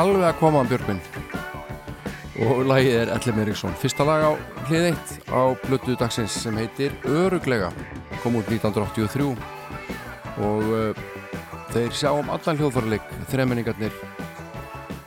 [0.00, 1.00] er alveg að koma á Björgvin.
[2.40, 4.32] Og lagið er Ellum Eriksson fyrsta lag á
[4.70, 7.68] hlið 1 á blötu dagsins sem heitir Öruglega
[8.22, 9.26] kom út 1983
[10.40, 11.02] og uh,
[11.74, 13.92] þeir sjá um allan hljóðfarleik þremenningarnir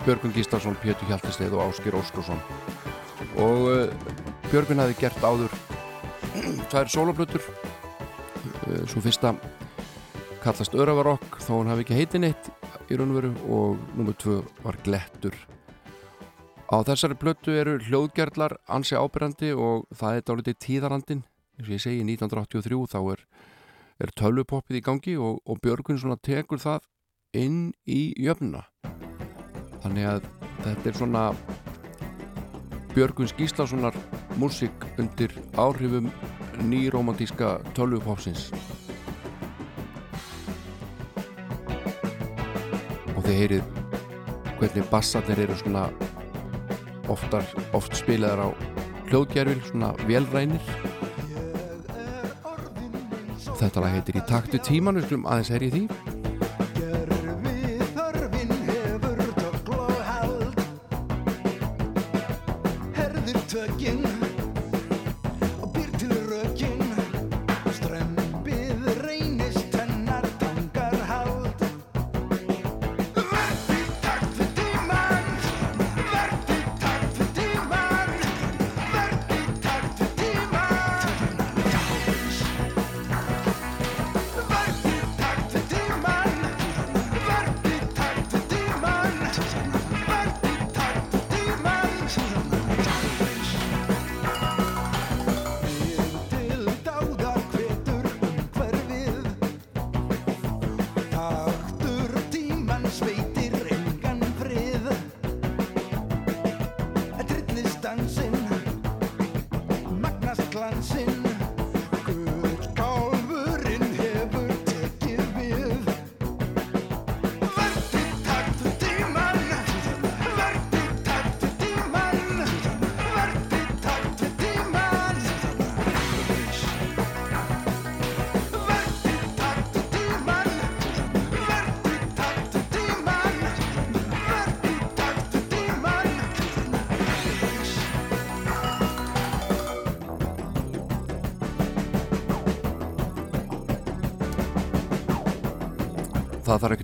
[0.04, 2.42] Björgun Gíslason, Pétur Hjaltesteið og Áskir Óskarsson.
[3.42, 4.16] Og uh,
[4.52, 5.58] Björgun hafi gert áður
[6.70, 9.34] tvær soloblötur uh, svo fyrsta
[10.46, 12.53] kallast Öravarokk þó hann hafi ekki heitin eitt
[12.94, 15.36] í raun og veru og nummið tvö var Glettur.
[16.70, 21.24] Á þessari blötu eru hljóðgerðlar ansi ábyrrandi og það er dálítið tíðarandin
[21.58, 23.24] eins og ég segi 1983 þá er,
[24.02, 26.88] er tölvupoppið í gangi og, og Björgun svona tekur það
[27.38, 28.64] inn í jöfnuna.
[29.84, 30.30] Þannig að
[30.64, 31.24] þetta er svona
[32.94, 33.98] Björgun Skíslasonar
[34.38, 36.12] músík undir áhrifum
[36.70, 38.52] nýromantíska tölvupopsins
[43.34, 43.64] þið heyrið
[44.60, 45.88] hvernig bassarnir eru svona
[47.12, 48.50] oftar, oft spilaðar á
[49.10, 50.62] hljóðgerfil, svona velrænir
[53.58, 56.13] þetta lag heitir í taktu tíman við skulum aðeins heyri því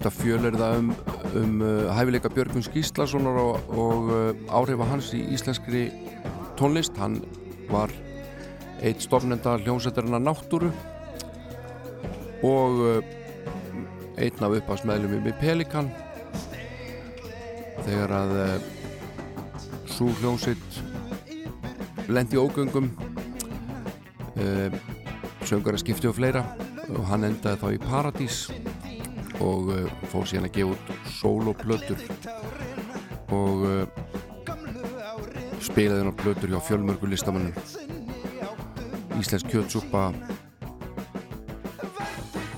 [0.10, 0.92] að fjölurða um,
[1.38, 5.90] um uh, hæfileika Björgun Skíslasonar og, og uh, áhrifa hans í íslenskri
[6.60, 6.98] tónlist.
[6.98, 7.20] Hann
[7.70, 7.94] var
[8.82, 10.72] eitt stofnenda hljómsættarinn náttúru
[12.46, 13.00] og uh,
[14.20, 15.92] einn af uppásmeðlum í Pelikan.
[17.86, 18.56] Þegar að uh,
[19.90, 20.82] svo hljómsætt
[22.10, 22.90] lendi ógöngum
[24.40, 24.70] uh,
[25.46, 26.44] söngar að skipti og fleira
[26.90, 28.42] og hann endaði þá í Paradís
[29.44, 32.00] og uh, fór síðan að gefa út soloplötur
[33.36, 33.84] og uh,
[35.64, 37.56] spilaði hann á plötur hjá fjölmörgu listamannum
[39.20, 40.14] Íslensk kjötsúpa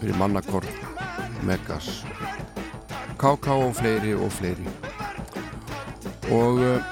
[0.02, 0.70] fyrir mannakort
[1.42, 2.04] Megas.
[3.18, 4.66] KK og fleiri og fleiri.
[6.34, 6.92] Og uh,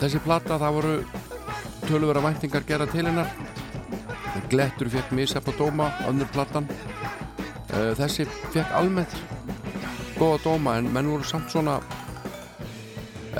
[0.00, 0.94] þessi plata það voru
[1.84, 3.28] töluvera væntingar gera til hennar.
[4.52, 6.68] Glettur fekk misjafn og dóma önnur platan.
[6.68, 6.89] Uh,
[7.70, 9.14] þessi fekk almennt
[10.20, 11.78] góða dóma en menn voru samt svona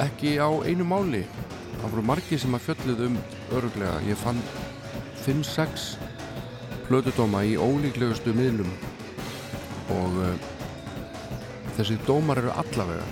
[0.01, 1.26] ekki á einu máli.
[1.81, 3.18] Það voru margir sem að fjölluð um
[3.57, 4.41] öruglega, ég fann
[5.26, 5.91] 5-6
[6.89, 8.70] plötudóma í ólíklegustu miðlum.
[9.93, 10.33] Og uh,
[11.76, 13.05] þessi dómar eru allavega.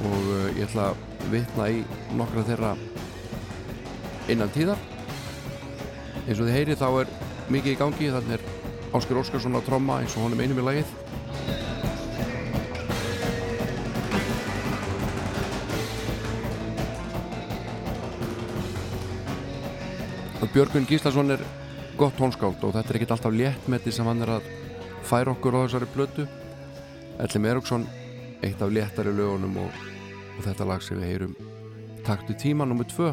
[0.00, 1.82] Og uh, ég ætla að vitna í
[2.18, 2.74] nokkra þeirra
[4.32, 4.82] innan tíðar.
[6.26, 7.14] Eins og þið heyri þá er
[7.54, 8.14] mikið í gangi.
[8.16, 8.49] Þannig er
[8.90, 10.98] Ásker Óskarsson á tromma eins og honum einum í lagið
[20.50, 21.42] Björgun Gíslason er
[21.94, 24.48] gott tónskáld og þetta er ekkert alltaf léttmeti sem hann er að
[25.06, 26.26] færa okkur á þessari blötu
[27.22, 27.86] Ellum Eriksson
[28.42, 29.80] eitt af léttari lögunum og,
[30.34, 31.36] og þetta lag sem við heyrum
[32.02, 32.82] taktu tíma nr.
[32.82, 33.12] 2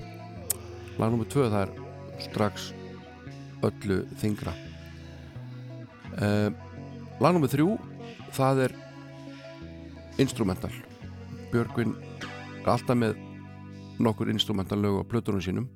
[0.98, 1.28] lag nr.
[1.30, 1.76] 2 það er
[2.26, 2.72] strax
[3.70, 4.58] öllu þingra
[6.22, 6.50] uh,
[7.22, 7.50] lag nr.
[7.52, 7.68] 3
[8.38, 8.76] það er
[10.22, 10.74] instrumental
[11.52, 11.96] Björgvin
[12.62, 13.18] er alltaf með
[14.04, 15.70] nokkur instrumental lög á plötunum sínum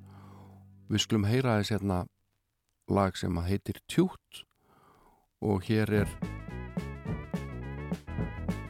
[0.91, 2.03] við skulum heyra þess hérna
[2.91, 4.43] lag sem heitir Tjút
[5.41, 6.15] og hér er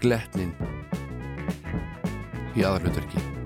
[0.01, 0.53] gletnin
[2.55, 3.40] í aðalhutverki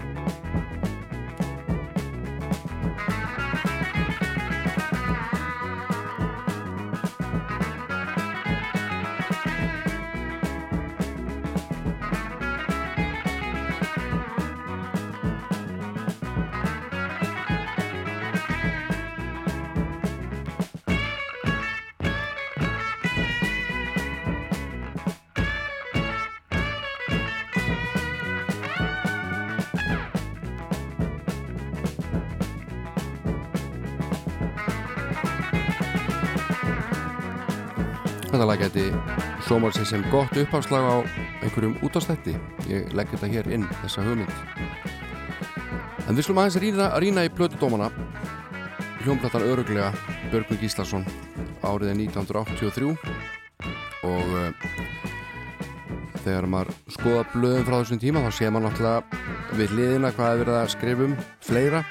[39.45, 40.95] sómar sér sem gott uppháslag á
[41.45, 42.33] einhverjum útastætti.
[42.65, 44.33] Ég legg þetta hér inn, þessa hugmynd.
[46.05, 47.91] En við slum aðeins rýna, rýna í plötudómana.
[49.03, 49.91] Hljómplatan öruglega
[50.31, 51.05] Björgvin Gíslason
[51.61, 52.95] áriðið 1983
[54.05, 54.49] og uh,
[56.23, 60.41] þegar maður skoða blöðum frá þessum tíma þá sé maður náttúrulega við hliðina hvað er
[60.41, 61.15] verið að skrifa um
[61.45, 61.83] fleira.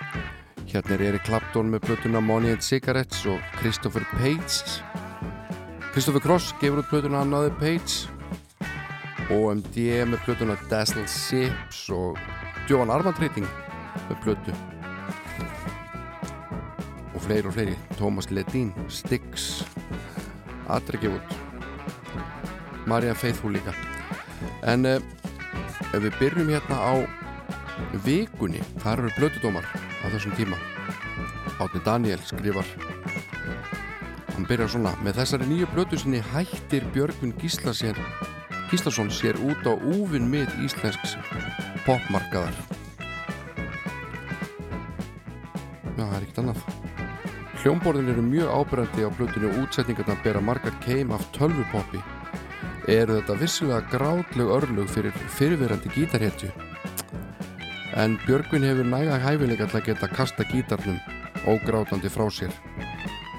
[0.75, 4.94] Hérna er Erik Clapton með plötuna Money and Cigarettes og Christopher Page
[5.95, 8.09] Christopher Cross gefur út plötuna Another Page.
[9.31, 9.77] OMD
[10.11, 12.19] með plötuna Dazzle Sips og
[12.67, 13.47] Johan Armandreiting
[14.09, 14.55] með plötu.
[17.15, 17.77] Og fleiri og fleiri.
[17.95, 19.63] Thomas Ledin, Styx.
[20.67, 21.39] Adri gefur út.
[22.91, 23.77] Marian Faithfull líka.
[24.67, 24.99] En uh,
[25.93, 26.95] ef við byrjum hérna á
[28.03, 29.71] vikunni, þar eru plötudómar
[30.03, 30.59] á þessum tíma.
[31.63, 32.67] Átni Daniel skrifar
[34.45, 37.97] hann byrjar svona með þessari nýju blötu sinni hættir Björgvin Gísla sér,
[38.69, 41.15] Gíslason sér út á úvinn mið íslensks
[41.87, 42.53] popmarkaðar.
[45.97, 46.61] Já, það er ekkert annað.
[47.63, 52.05] Hljómborðin eru mjög ábyrgandi á blötunni og útsetningarna bera margar keim af tölvupoppi.
[52.85, 56.53] Eru þetta vissilega grátleg örlug fyrir fyrirverandi gítarhetju?
[57.97, 61.01] En Björgvin hefur næga hæfileika til að geta kasta gítarnum
[61.49, 62.53] ógrátandi frá sér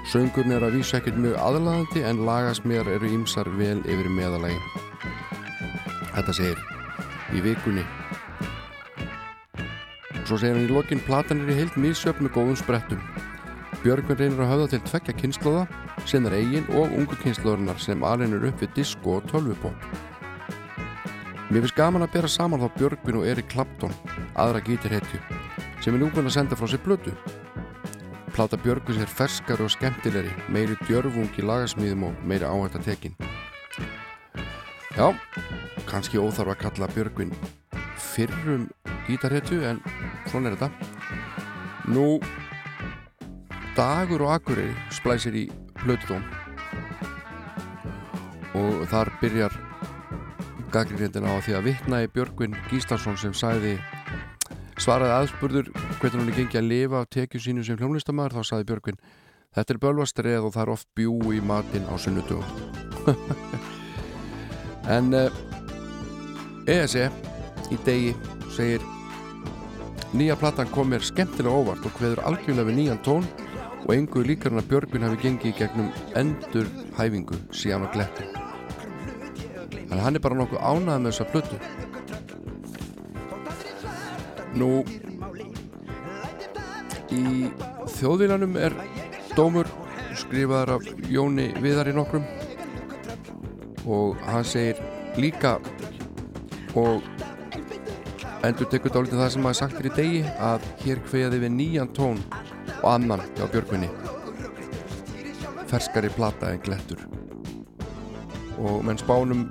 [0.06, 4.58] Söngurinn er að vísa ekkert mjög aðlaðandi en lagasmér eru ímsar vel yfir meðalagi.
[6.14, 6.60] Þetta segir
[7.34, 7.82] í vikunni.
[10.28, 13.00] Svo segir hann í lokin platan er í heilt mísjöfn með góðum sprettum.
[13.82, 15.64] Björgvin reynir að höfða til tvekja kynnslóða
[16.06, 19.88] sem er eigin og ungu kynnslóðurinnar sem alveg upp við disco og tölvupop.
[21.50, 23.94] Mér finnst gaman að bera saman þá Björgvin og Erik Clapton,
[24.38, 25.18] aðra gítirhetju,
[25.82, 27.14] sem er nú búin að senda frá sér blötu.
[28.36, 33.14] Plata Björgus er ferskari og skemmtilegri, meiri djörfung í lagasmíðum og meiri áhætt að tekin.
[34.92, 35.06] Já,
[35.88, 37.32] kannski óþarf að kalla Björgvin
[37.96, 38.66] fyrrum
[39.06, 39.80] gítarhetju, en
[40.28, 40.68] svona er þetta.
[41.96, 42.20] Nú,
[43.72, 45.48] Dagur og Akureyri splæsir í
[45.80, 46.28] Plötudóm
[48.52, 49.56] og þar byrjar
[50.76, 53.78] gaggrindin á því að vitna í Björgvin Gíslason sem sagði
[54.80, 55.70] svaraði aðspurður
[56.00, 59.00] hvernig hún er gengið að lifa af tekju sínu sem hljómlistamæður þá saði Björgvin
[59.56, 62.44] þetta er bölvastreð og það er oft bjú í matinn á sunnudögum.
[64.86, 65.32] En uh,
[66.70, 67.08] ESE
[67.74, 68.12] í degi
[68.54, 68.84] segir
[70.14, 73.26] nýja platan kom mér skemmtilega óvart og hveður algjörlega við nýjan tón
[73.80, 78.28] og engu líkar hann að Björgvin hafi gengið gegnum endur hæfingu síðan á gletti.
[79.90, 81.58] En hann er bara nokkuð ánað með þessa plötu
[84.56, 84.70] Nú
[87.12, 87.50] í
[87.96, 88.76] þjóðvílanum er
[89.36, 89.68] dómur
[90.16, 92.24] skrifaðar af Jóni Viðar í nokkrum
[93.86, 94.80] og hann segir
[95.20, 95.58] líka
[96.76, 97.04] og
[98.46, 101.94] endur tekur dálítið það sem maður sagt er í degi að hér hveiði við nýjan
[101.96, 102.20] tón
[102.80, 103.90] og annan hjá Björgvinni
[105.66, 107.00] ferskari plata en glettur.
[108.58, 109.48] Og menn spánum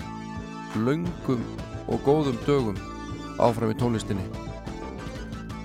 [0.76, 1.44] löngum
[1.88, 2.80] og góðum dögum
[3.40, 4.45] áfram í tónlistinni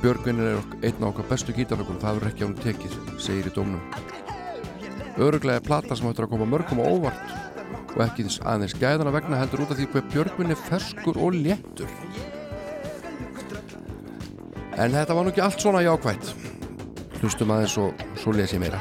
[0.00, 3.52] Björgvin er einn af okkar bestu gítarökum það verður ekki á hún tekið, segir í
[3.52, 3.82] dómnum
[5.20, 7.34] Öruglega er plata sem hættur að koma mörgum á óvart
[7.90, 11.36] og ekki þess aðeins gæðana vegna heldur út af því hver Björgvin er ferskur og
[11.36, 11.92] léttur
[14.80, 16.32] En þetta var nú ekki allt svona jákvætt
[17.20, 18.80] Hlustum aðeins og svo les ég meira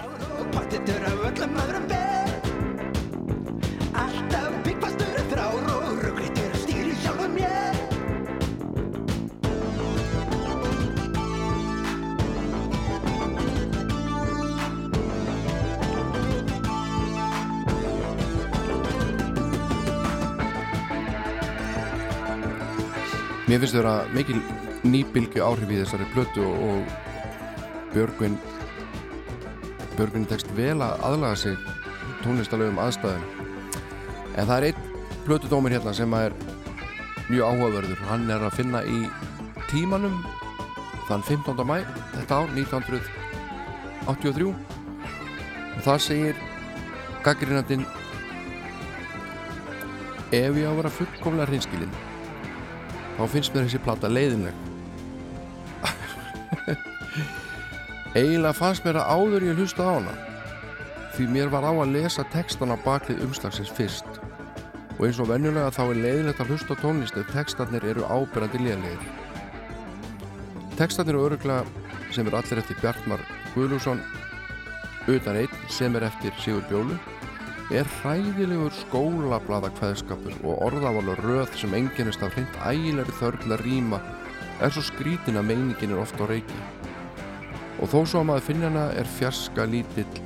[23.50, 24.38] Mér finnst vera mikil
[24.86, 26.92] nýbilgi áhrif í þessari plötu og,
[27.90, 28.36] Björgvin
[29.96, 31.56] Björgvin tekst vel að aðlaga sig
[32.22, 33.24] tónlistalögum aðstæðum
[34.38, 34.84] en það er einn
[35.26, 36.36] plötudómir hérna sem er
[37.32, 39.00] mjög áhugaverður hann er að finna í
[39.72, 40.20] tímanum
[41.08, 41.64] þann 15.
[41.72, 41.80] mæ
[42.20, 46.46] þetta ár 1983 og það segir
[47.26, 47.88] gaggrinandinn
[50.30, 51.98] ef ég á að vera fullkomlega hreinskilinn
[53.20, 54.56] þá finnst mér þessi plata leiðinleg.
[58.20, 60.14] Eiginlega fannst mér að áður ég hlusta á hana
[61.18, 64.08] því mér var á að lesa textan á baklið umslagsins fyrst.
[64.96, 69.04] Og eins og venjulega þá er leiðilegt að hlusta tónlist ef textarnir eru ábyrrandi lélegir.
[70.80, 71.68] Textarnir eru öruglega
[72.16, 73.22] sem er allir eftir Bjartmar
[73.52, 74.00] Guðlússon
[75.12, 76.96] utan einn sem er eftir Sigur Bjólu
[77.70, 84.00] er hræðilegur skólablaða kveðskapur og orðavalur röð sem enginnist af hreint ægilegri þörgla rýma
[84.60, 86.58] er svo skrítin að meiningin er ofta á reiki.
[87.80, 90.24] Og þó svo að maður finna hana er fjarska lítill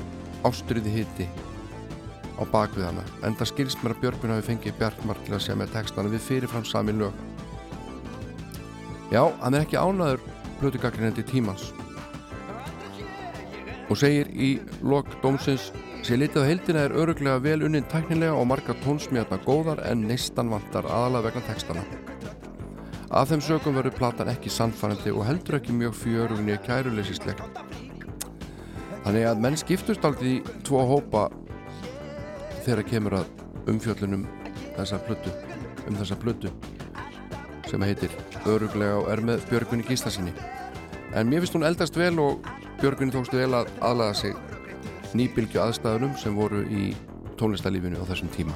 [0.48, 1.28] ástriði hitti
[2.40, 5.60] á bakvið hana en það skilst mér að Björgun hafi fengið Bjartmar til að segja
[5.60, 7.14] með textana við fyrirfram sami lög.
[9.12, 10.24] Já, hann er ekki ánaður
[10.62, 11.74] plötugagrinendi tímans.
[13.92, 18.50] Og segir í lok dómsins sé litið á heildina er öruglega vel unnin tæknilega og
[18.50, 21.84] marga tónsmjarna góðar en neistan vantar aðalega vegna textana
[23.14, 27.44] Af þeim sögum verður platan ekki sannfærandi og heldur ekki mjög fjörugni kæruleysisleg.
[29.04, 31.28] Þannig að menn skiptust aldrei í tvo hópa
[32.66, 34.24] þegar kemur að umfjöllunum
[34.80, 35.36] þessa plötu,
[35.86, 36.50] um þessa plötu
[37.70, 38.18] sem heitir
[38.50, 40.34] Öruglega og er með Björgunni Gíslasinni.
[41.14, 42.50] En mér finnst hún eldast vel og
[42.82, 44.53] Björgunni tókstu vel að aðlaga sig
[45.18, 46.92] nýbylgju aðstæðunum sem voru í
[47.38, 48.56] tónlistalífinu á þessum tíma.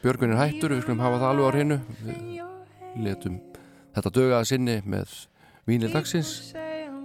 [0.00, 1.76] Björgun er hættur, við skulum hafa það alveg á hreinu.
[2.00, 3.36] Við letum
[3.94, 5.12] þetta dögaða sinni með
[5.68, 6.54] vínil dagsins.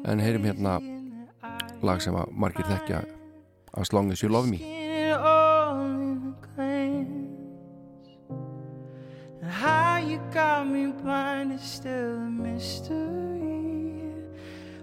[0.06, 0.78] En heyrim hérna
[1.82, 3.04] lag sem að margir þekkja
[3.76, 8.10] As Long As You Love Me It all in a glance.
[9.42, 13.36] And how you got me blind is still a mystery.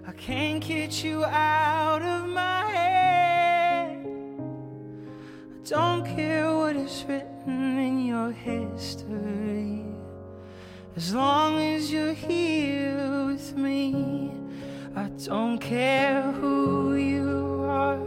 [0.07, 4.05] I can't get you out of my head.
[5.55, 9.83] I don't care what is written in your history.
[10.95, 14.42] As long as you're here with me,
[14.95, 17.97] I don't care who you are,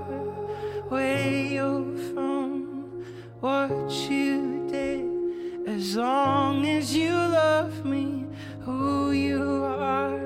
[0.89, 3.05] where you're from,
[3.41, 5.69] what you did.
[5.69, 8.25] As long as you love me,
[8.61, 10.17] who you are,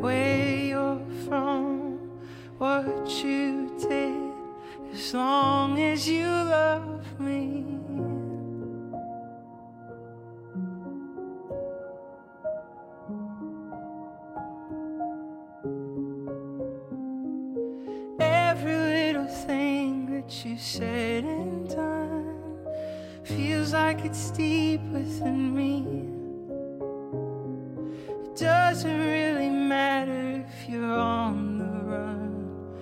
[0.00, 1.98] where you're from,
[2.58, 4.32] what you did.
[4.94, 6.91] As long as you love
[24.02, 25.84] like it's deep within me.
[28.24, 32.76] It doesn't really matter if you're on the run.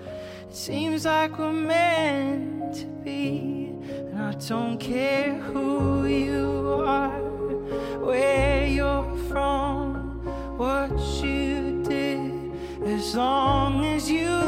[0.48, 3.72] It seems like we're meant to be,
[4.08, 7.20] and I don't care who you are,
[8.00, 10.22] where you're from,
[10.56, 10.90] what
[11.22, 12.52] you did.
[12.84, 14.39] As long as you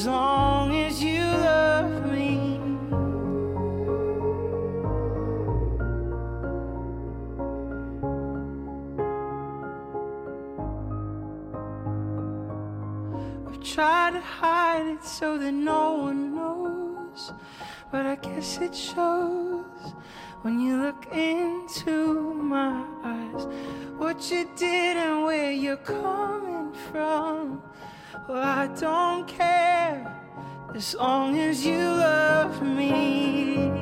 [0.00, 2.58] As long as you love me.
[13.46, 17.34] I've tried to hide it so that no one knows,
[17.92, 19.66] but I guess it shows
[20.40, 23.46] when you look into my eyes
[23.98, 27.62] what you did and where you're coming from.
[28.30, 30.06] Well, I don't care
[30.72, 33.72] as long as you love me.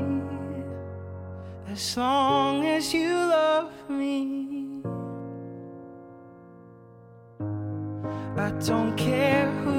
[1.69, 4.81] As long as you love me.
[8.39, 9.78] I don't care who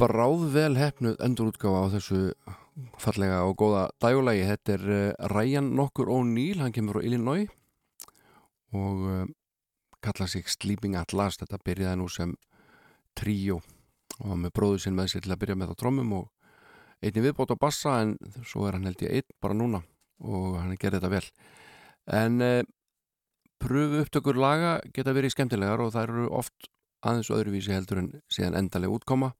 [0.00, 2.20] bráðvel hefnuð endurútgáfa á þessu
[3.00, 4.46] fallega og góða dægulagi.
[4.48, 7.50] Þetta er uh, Ryan nokkur O'Neill, hann kemur frá Illinois
[8.72, 9.26] og uh,
[10.00, 11.44] kalla sig Sleeping at Last.
[11.44, 12.34] Þetta byrjaði nú sem
[13.18, 13.60] tríó
[14.20, 16.26] og með bróðu sinn með sér til að byrja með á trommum og
[17.04, 19.80] einni viðbót á bassa en svo er hann held ég einn bara núna
[20.20, 21.24] og hann gerði þetta vel.
[22.20, 22.60] En uh,
[23.60, 26.72] pröfu upptökur laga geta verið skemmtilegar og það eru oft
[27.04, 29.34] aðeins öðruvísi heldur en síðan endalega útkoma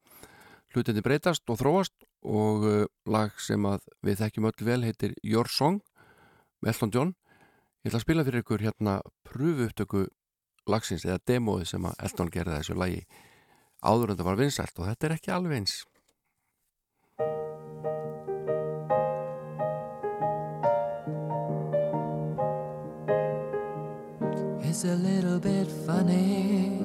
[0.74, 5.51] hlutinni breytast og þróast og uh, lag sem að við þekkjum öll vel heitir Your
[5.51, 5.80] Song
[6.60, 7.12] með Elton John
[7.80, 10.06] ég ætla að spila fyrir ykkur hérna pröfu upptöku
[10.70, 13.06] lagsins eða demóið sem að Elton gerði þessu lagi
[13.80, 15.80] áður en það var vinsælt og þetta er ekki alveg eins
[24.70, 26.80] It's a little bit funny,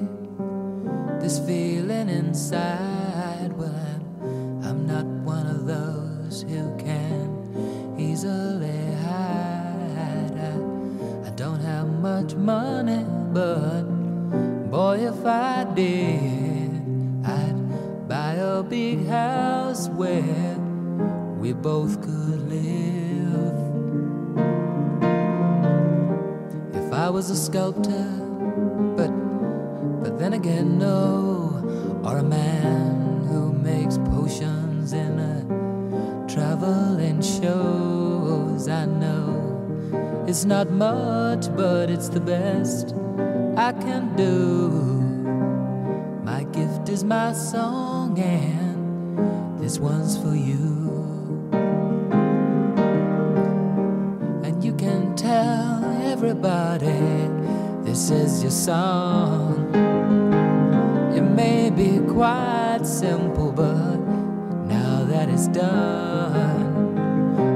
[1.18, 3.15] this feeling inside.
[3.52, 10.34] Well, I'm, I'm not one of those who can easily hide.
[10.36, 13.82] I, I don't have much money, but
[14.70, 16.70] boy, if I did,
[17.24, 20.56] I'd buy a big house where
[21.38, 23.56] we both could live.
[26.74, 28.08] If I was a sculptor,
[28.96, 29.10] but
[30.02, 32.95] but then again, no, or a man
[33.86, 38.68] who makes potions in a traveling shows.
[38.68, 42.94] I know it's not much, but it's the best
[43.56, 44.70] I can do.
[46.24, 51.48] My gift is my song, and this one's for you.
[54.44, 57.30] And you can tell everybody
[57.84, 59.74] this is your song.
[61.14, 63.75] It may be quite simple, but
[65.48, 66.88] done,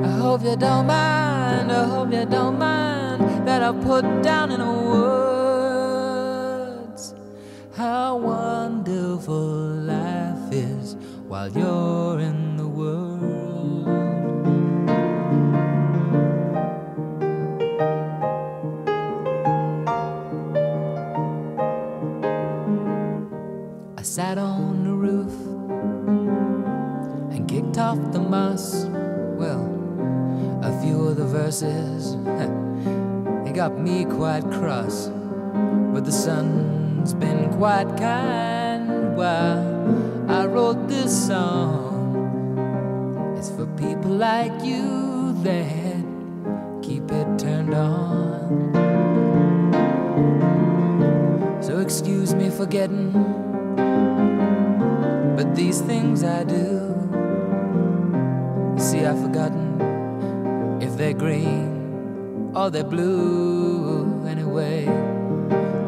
[0.04, 1.72] I hope you don't mind.
[1.72, 5.20] I hope you don't mind that I put down in words
[7.76, 9.34] how wonderful
[9.94, 10.96] life is
[11.28, 13.88] while you're in the world.
[23.96, 24.49] I sat on
[28.30, 29.66] Well,
[30.62, 32.14] a few of the verses,
[33.44, 35.08] they got me quite cross.
[35.92, 43.34] But the sun's been quite kind while I wrote this song.
[43.36, 46.04] It's for people like you that
[46.84, 48.70] keep it turned on.
[51.60, 53.10] So excuse me for getting,
[55.36, 56.90] but these things I do.
[59.06, 64.84] I've forgotten if they're green or they're blue anyway.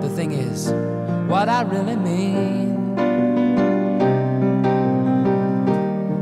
[0.00, 0.72] The thing is,
[1.28, 2.96] what I really mean.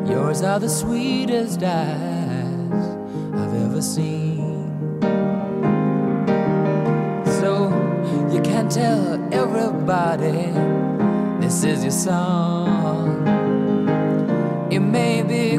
[0.06, 2.86] Yours are the sweetest eyes
[3.34, 5.00] I've ever seen.
[7.40, 7.68] So
[8.32, 10.52] you can tell everybody
[11.40, 13.26] this is your song.
[14.70, 15.58] It may be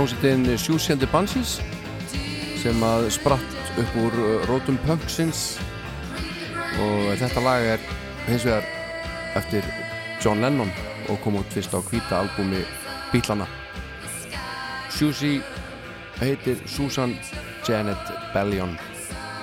[0.00, 1.58] hljómsveitin the Banshees
[2.56, 5.58] sem að spratt upp úr uh, rótum punksins
[6.80, 7.82] og þetta lag er
[8.24, 8.64] hins vegar
[9.36, 9.66] eftir
[10.24, 10.72] John Lennon
[11.12, 12.62] og kom út fyrst á hvíta albúmi
[13.12, 13.44] Bílana
[14.88, 15.42] Susie
[16.16, 17.12] heitir Susan
[17.68, 18.72] Janet Bellion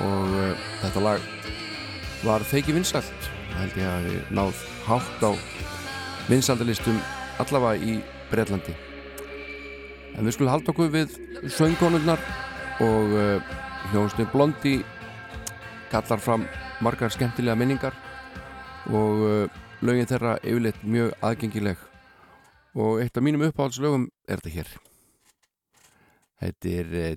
[0.02, 1.32] og uh, þetta lag
[2.26, 3.30] var feiki vinsalt
[3.60, 5.32] held ég að við náð hátt á
[6.34, 6.98] vinsaldalistum
[7.46, 8.02] allavega í
[8.34, 8.87] Breitlandi
[10.18, 11.16] en við skulum halda okkur við
[11.54, 12.22] söngkonurnar
[12.82, 13.52] og uh,
[13.92, 14.80] hljóðstöð Blondi
[15.92, 16.48] kallar fram
[16.84, 17.96] margar skemmtilega minningar
[18.90, 21.78] og uh, lögin þeirra yfirleitt mjög aðgengileg.
[22.78, 24.74] Og eitt af mínum uppáhaldslögum er þetta hér.
[26.42, 27.14] Þetta er uh,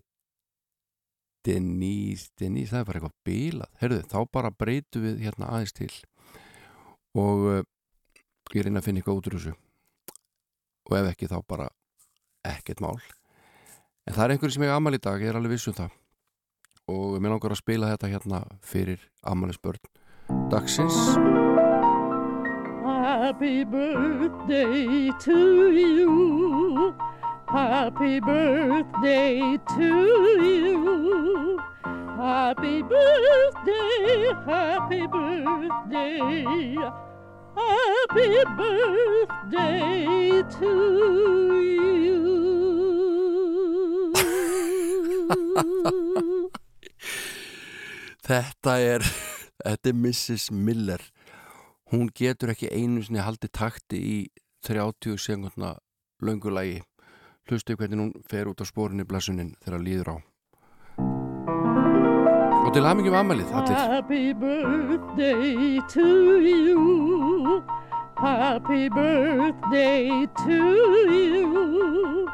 [1.49, 5.93] Denise, Denise, það er bara eitthvað bílað, herðu, þá bara breytu við hérna aðeins til.
[7.17, 7.47] Og
[8.53, 9.55] ég reyna að finna eitthvað út úr þessu.
[10.91, 11.71] Og ef ekki þá bara
[12.47, 12.99] ekkert mál
[14.07, 15.97] en það er einhverju sem ég amal í dag, ég er alveg viss um það
[16.91, 19.83] og mér langar að spila þetta hérna fyrir amalisbörn
[20.53, 21.05] dagsins
[23.31, 26.95] Happy birthday to you.
[27.49, 31.59] Happy birthday to you.
[32.17, 37.01] Happy birthday, happy birthday.
[37.61, 40.73] Happy birthday to
[41.69, 42.21] you.
[48.31, 49.03] Þetta er,
[49.59, 50.51] þetta er Mrs.
[50.55, 51.03] Miller
[51.91, 54.17] hún getur ekki einu sinni haldið takti í
[54.67, 55.75] 30 sekundna
[56.23, 56.79] löngulagi
[57.51, 60.17] hlustu hvernig hún fer út á spórinni blessunin þegar líður á
[62.71, 66.07] og til hamingjum amalið allir Happy birthday to
[66.39, 67.63] you.
[68.21, 70.59] Happy birthday to
[71.11, 72.29] you.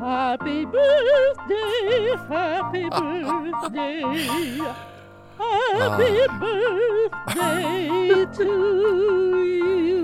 [0.00, 4.00] Happy birthday, happy birthday.
[5.36, 7.88] Happy birthday
[8.38, 8.50] to
[9.44, 10.00] you.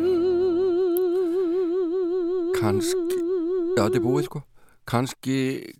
[2.61, 3.17] kannski,
[3.77, 4.39] já þetta er búið sko
[4.91, 5.37] kannski,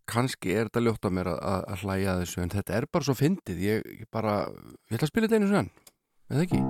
[0.07, 3.15] kannski er þetta ljótt á mér að, að- hlæja þessu en þetta er bara svo
[3.19, 4.35] fyndið ég, ég bara,
[4.91, 5.67] ég ætla að spila þetta einu svona
[6.31, 6.61] eða ekki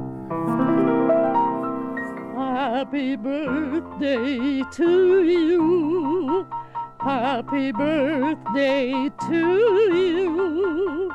[2.60, 6.46] Happy birthday to you.
[7.00, 9.40] Happy birthday to
[9.94, 11.10] you.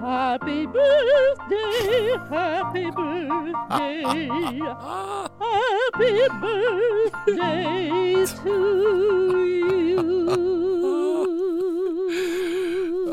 [0.00, 4.04] Happy birthday, happy birthday.
[5.42, 8.56] Happy birthday to
[9.46, 10.11] you.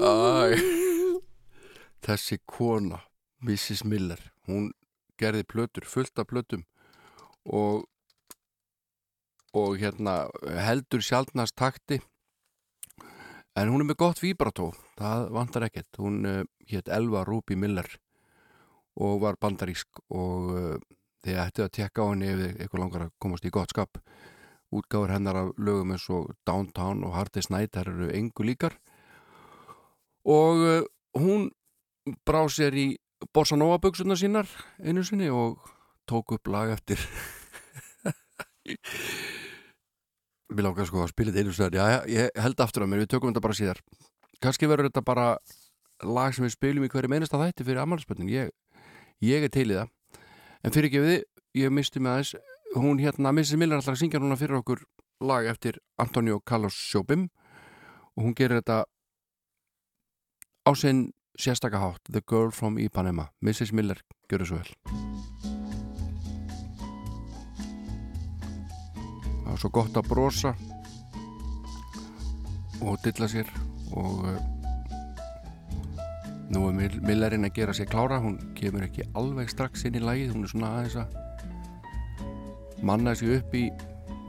[0.10, 0.58] Æ,
[2.06, 3.04] þessi kona
[3.46, 3.84] Mrs.
[3.86, 4.72] Miller hún
[5.20, 6.64] gerði plötur, fullt af plötum
[7.46, 7.86] og
[9.58, 10.30] og hérna
[10.62, 11.98] heldur sjaldnast takti.
[13.58, 14.70] En hún er með gott víbrató
[15.00, 15.90] það vantar ekkert.
[15.98, 17.90] Hún uh, hétt Elva Ruby Miller
[19.00, 20.76] og var bandarísk og uh,
[21.26, 23.98] þið ættu að tekka á henni ef eitthvað langar að komast í gott skap.
[24.70, 28.78] Útgáður hennar af lögum eins og Downtown og Hardest Night þær eru engu líkar
[30.30, 30.84] og uh,
[31.18, 31.50] hún
[32.26, 32.88] brá sér í
[33.34, 34.48] Bossa Nova buksuna sínar
[34.80, 35.60] einu sinni og
[36.10, 37.00] tók upp lag eftir.
[40.50, 41.78] Mér langar sko að spila þetta einu sinni.
[41.78, 43.82] Já, ég held aftur að mér, við tökum þetta bara síðar.
[44.42, 45.28] Kannski verður þetta bara
[46.06, 48.54] lag sem við spilum í hverju meinasta þætti fyrir ammálspöldin ég,
[49.22, 49.92] ég er til í það.
[50.64, 51.26] En fyrir við,
[51.60, 52.34] ég misti með aðeins.
[52.78, 53.58] Hún hérna, Mrs.
[53.58, 54.82] Miller að syngja núna fyrir okkur
[55.26, 57.28] lag eftir Antonio Carlos Jobim.
[58.18, 58.84] Og hún gerir þetta
[60.70, 63.30] á sinn sérstaka hátt The Girl from Ipanema.
[63.42, 63.72] Mrs.
[63.74, 63.98] Miller,
[64.30, 64.72] gjör það svo vel.
[69.40, 70.52] Það var svo gott að brosa
[72.86, 73.50] og dilla sér
[73.98, 74.38] og uh,
[76.54, 78.22] nú er Mill- Millerinn að gera sér klára.
[78.22, 80.36] Hún kemur ekki alveg strax inn í lagið.
[80.36, 81.10] Hún er svona aðeins að
[82.86, 83.66] manna sig upp í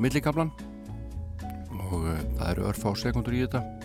[0.01, 0.51] millikablan
[1.91, 3.80] og uh, það eru örfá sekundur í þetta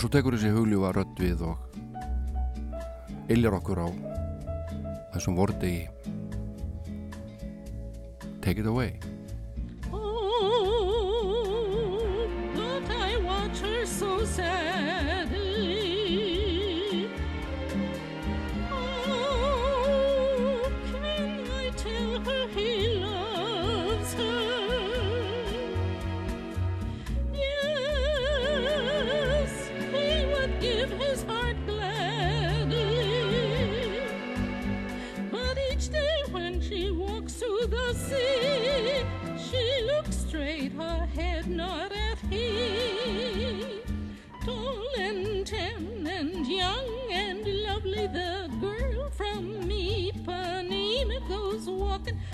[0.00, 1.60] og svo tekur þessi hugljúa rödd við og
[3.28, 3.88] iljar okkur á
[5.12, 5.72] þessum vorti
[8.40, 8.96] Take it away
[9.92, 10.00] Oh,
[12.56, 14.69] but I watch her so sadly.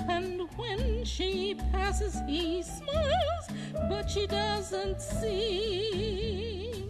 [0.08, 3.46] And when she passes, he smiles,
[3.88, 6.84] but she doesn't see.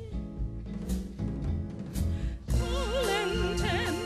[2.49, 4.06] Tall and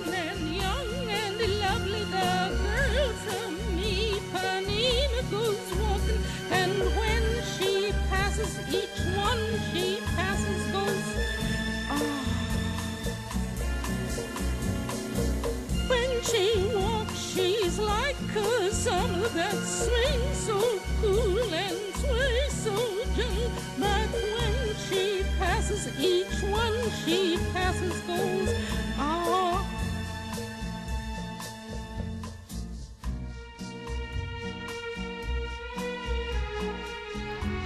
[25.81, 28.55] passes, each one she passes goes.
[28.98, 29.65] Ah.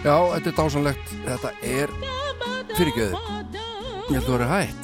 [0.04, 1.92] Já, þetta er dásanlegt Þetta er
[2.76, 3.22] fyrirgjöðu
[4.10, 4.83] Ég held að vera hætt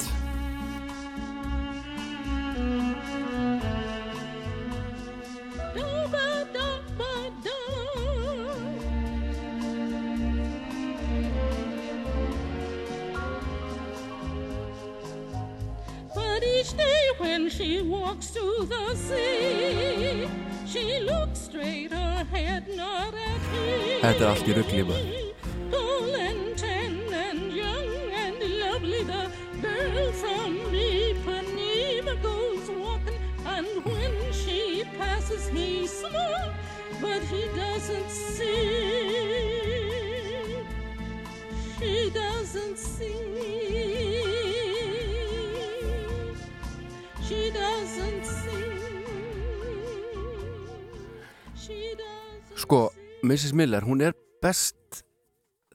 [53.51, 53.57] Mrs.
[53.57, 55.01] Miller, hún er best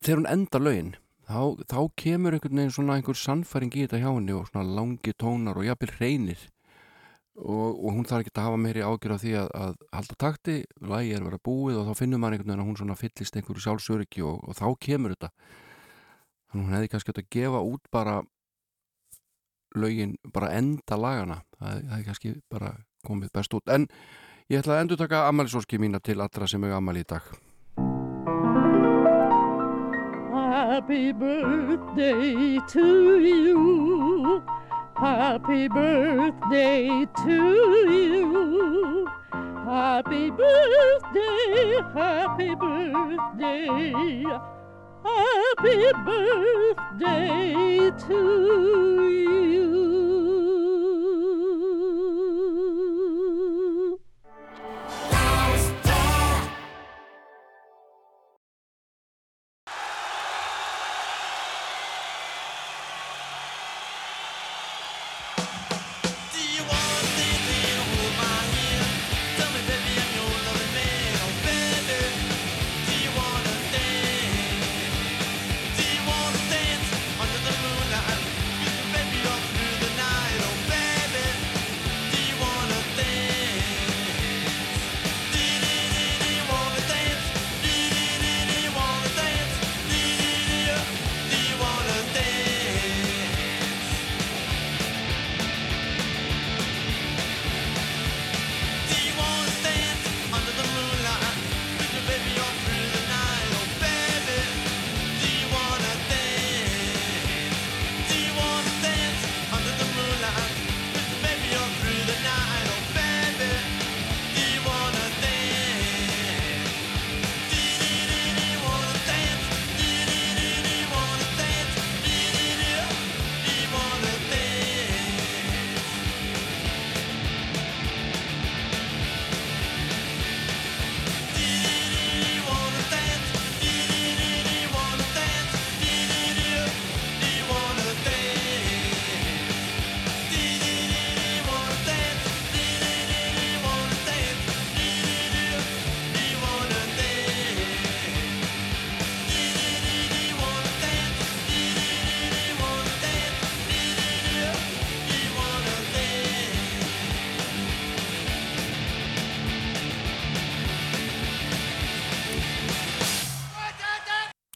[0.01, 0.95] þegar hún enda lögin.
[1.29, 5.13] Þá, þá kemur einhvern veginn svona einhver sannfæring í þetta hjá henni og svona langi
[5.13, 6.41] tónar og jafnvel reynir.
[7.37, 10.57] Og, og hún þarf ekki að hafa meiri ágjör af því að, að halda takti,
[10.89, 13.37] lagi er að vera búið og þá finnur maður einhvern veginn að hún svona fyllist
[13.37, 15.33] einhverju sjálfsöryggi og, og þá kemur þetta.
[16.49, 18.19] Þannig að hún hefði kannski átt að gefa út bara
[19.77, 21.43] lögin, bara enda lagana.
[21.59, 22.73] Það hefði kannski bara
[23.05, 23.69] komið best út.
[23.69, 23.91] En
[24.49, 27.37] ég ætla að endur taka ammælisóski mína til allra sem hefur ammæli í dag
[30.57, 34.43] Happy birthday to you.
[34.97, 37.43] Happy birthday to
[37.91, 39.07] you.
[39.67, 44.25] Happy birthday, happy birthday.
[45.05, 48.21] Happy birthday to
[49.11, 49.96] you.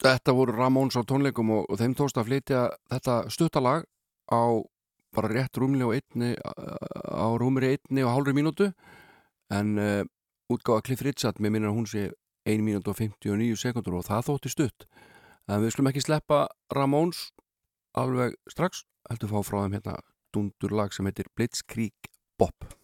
[0.01, 3.85] Þetta voru Ramóns á tónleikum og, og þeim tókst að flytja þetta stuttalag
[4.33, 4.41] á
[5.13, 8.71] bara rétt rúmli og einni á rúmri einni og hálfri mínútu.
[9.53, 10.01] En uh,
[10.49, 12.07] útgáða Cliff Richard með minnir að hún sé
[12.49, 14.89] 1 mínútu og 59 sekundur og það þótti stutt.
[15.45, 17.27] En við skulum ekki sleppa Ramóns
[17.93, 19.97] alveg strax heldur fá frá þeim hérna
[20.33, 22.80] dundurlag sem heitir Blitzkrieg Bop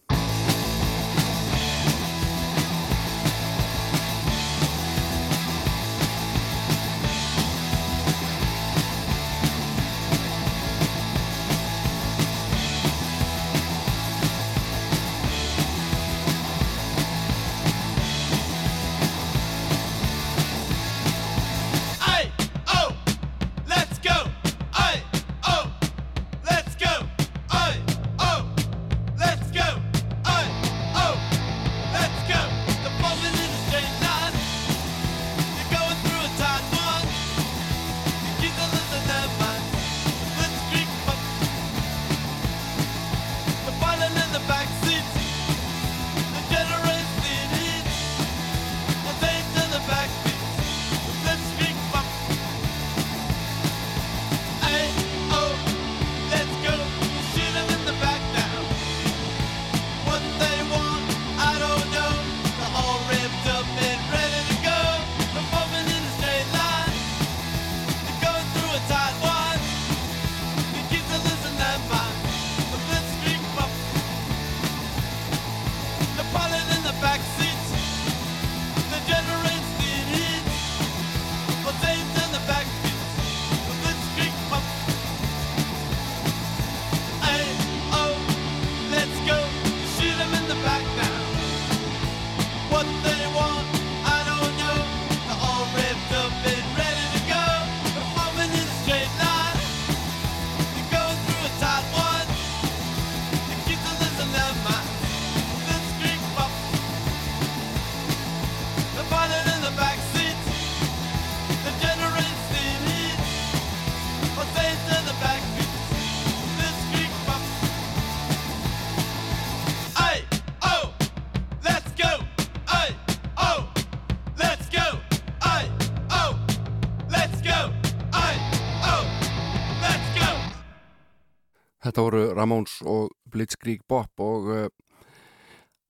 [132.08, 134.68] voru Ramones og Blitzkrieg Bop og uh,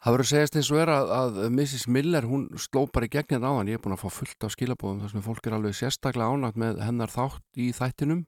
[0.03, 1.87] það verður segjast eins og er að, að Mrs.
[1.91, 4.53] Miller hún sló bara í gegn hérna áðan, ég er búin að fá fullt af
[4.53, 8.23] skilabóðum þar sem fólk er alveg sérstaklega ánægt með hennar þátt í þættinum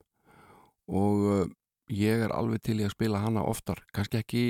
[0.90, 1.46] og uh,
[1.94, 4.44] ég er alveg til í að spila hana oftar, kannski ekki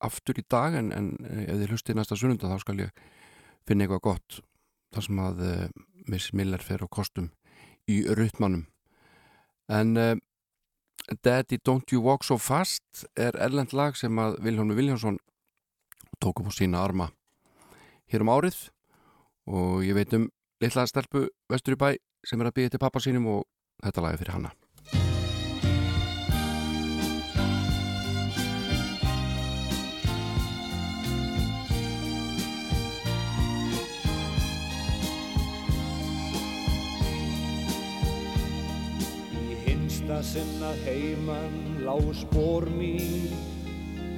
[0.00, 3.02] aftur í dag en, en eh, ef þið hlustið næsta sunnunda þá skal ég
[3.68, 4.40] finna eitthvað gott
[4.94, 5.64] þar sem að uh,
[6.08, 6.32] Mrs.
[6.38, 7.30] Miller fer á kostum
[7.90, 8.64] í rytmanum
[9.70, 9.96] en
[11.22, 15.18] Daddy Don't You Walk So Fast er erlend lag sem að Viljónu Viljónsson
[16.22, 17.10] tók upp á sína arma
[18.10, 18.68] hér um árið.
[19.50, 20.28] Og ég veit um
[20.62, 21.90] litla stelpu vestur í bæ
[22.26, 23.46] sem er að byggja til pappa sínum og
[23.82, 24.59] þetta lagi fyrir hanna
[40.10, 43.30] hinsta sinna heiman lágu spór mín.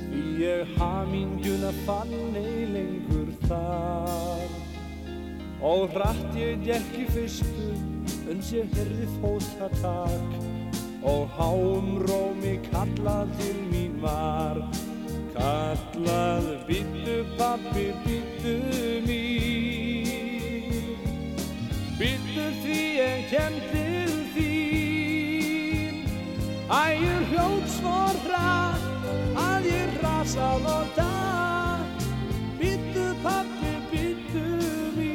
[0.09, 4.49] Því ég hamingjuna fann ei lengur þar.
[5.61, 7.69] Og hratt ég gekk í fyrstu
[8.33, 10.39] uns ég herði fótatak.
[11.03, 14.63] Og háum rómi kallað til mín var
[15.33, 18.72] Kallað bittu pappi, bittu
[26.73, 28.85] Ægur hljóð svo hratt
[29.37, 32.07] að ég rasað og datt
[32.57, 34.45] Bittu pappi, bittu
[34.97, 35.13] mín.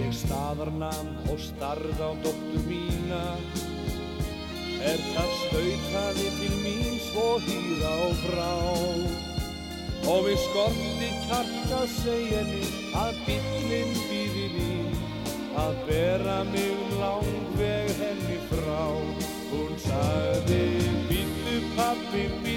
[0.00, 3.22] Ég staðarnam og starð á dóttur mína.
[4.80, 9.25] Er það stautaði til mín svo hýra og brá
[10.06, 14.92] Og við skorti kjarta segja henni að bíllinn býði mín.
[15.58, 18.84] Að bera mig um langveg henni frá.
[19.50, 20.62] Hún sagði
[21.10, 22.55] bíllu pappi, bíllu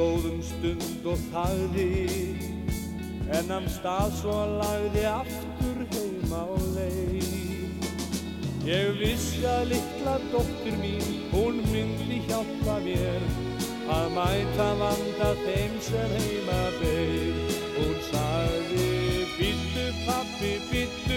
[0.00, 1.88] stóðum stund og þagði
[3.36, 7.84] en am stað svo lagði aftur heima á leið.
[8.64, 11.04] Ég vissi að litla dóttur mín,
[11.34, 13.28] hún myndi hjálpa mér
[13.92, 17.54] að mæta vanda þeim sem heima beir.
[17.76, 18.90] Hún sagði,
[19.36, 21.09] byttu pappi, byttu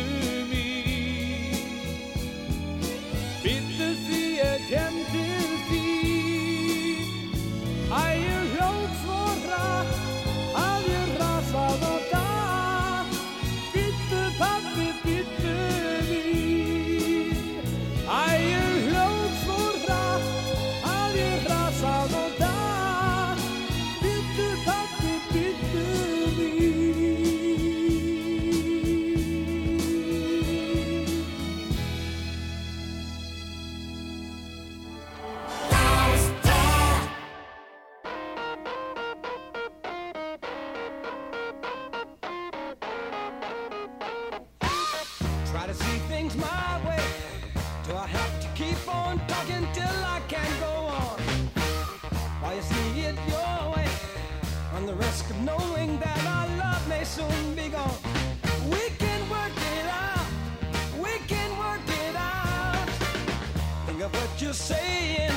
[64.53, 65.31] just saying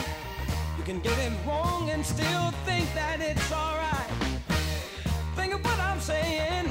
[0.76, 4.10] you can get it wrong and still think that it's alright.
[5.34, 6.66] Think of what I'm saying.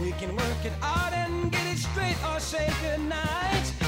[0.00, 3.79] We can work it out and get it straight or say goodnight.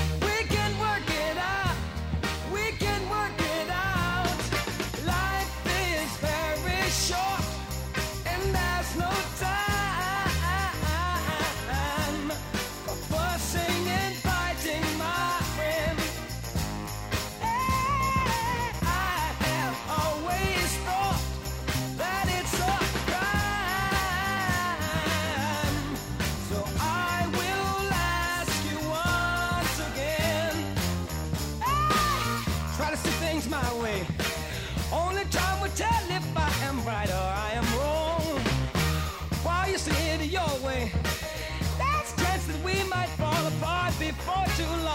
[44.25, 44.92] for too long.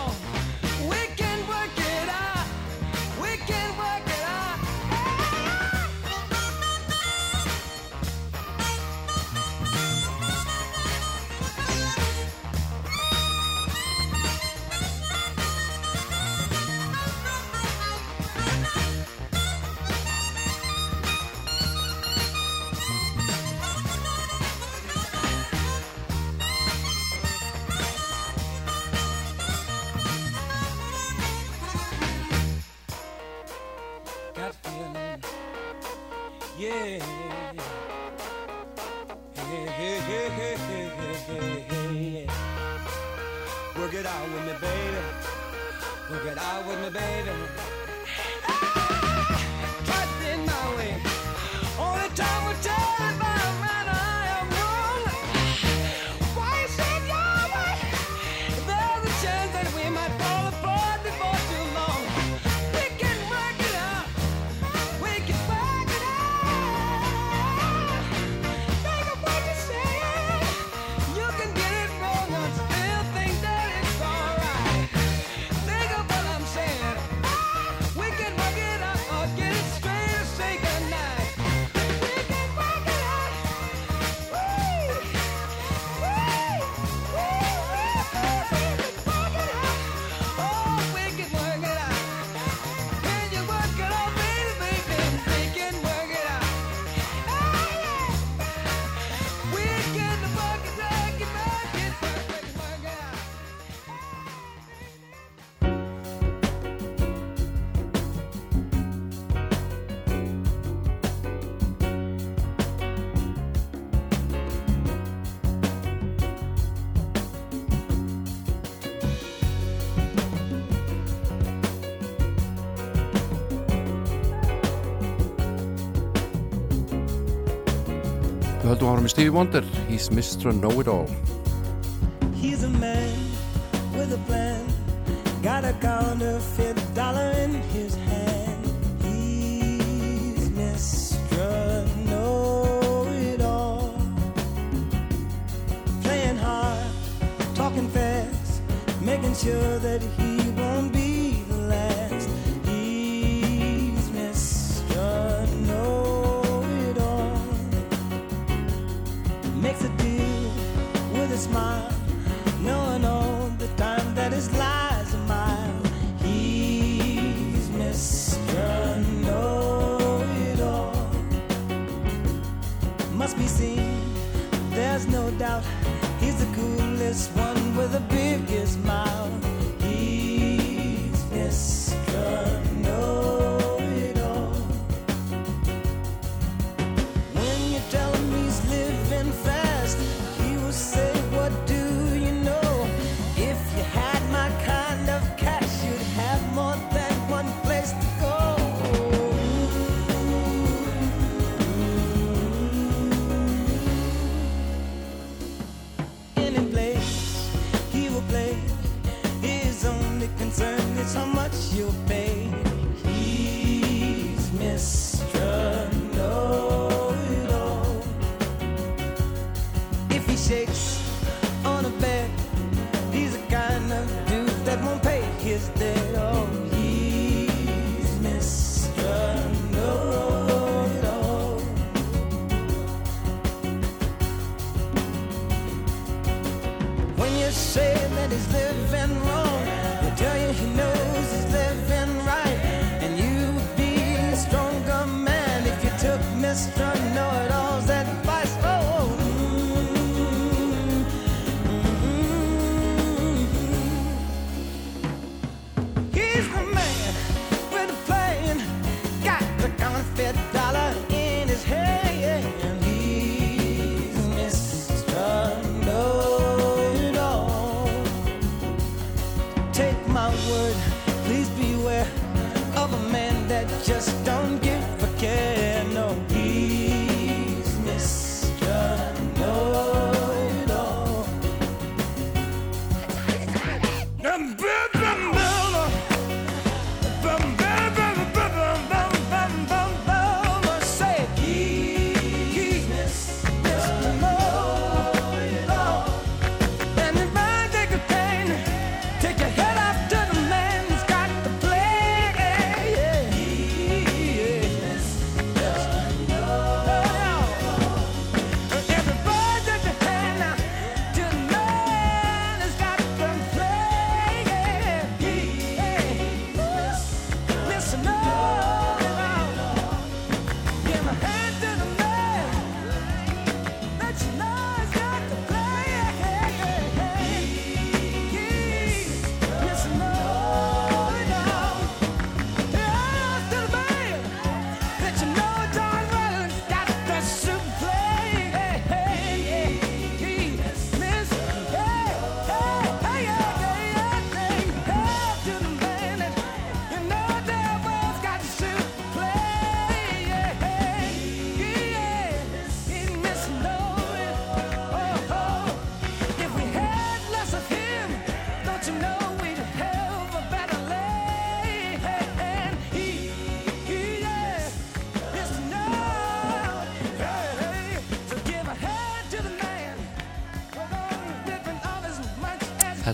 [129.07, 130.51] með Stevie Wonder He's Mr.
[130.51, 131.36] Know-It-All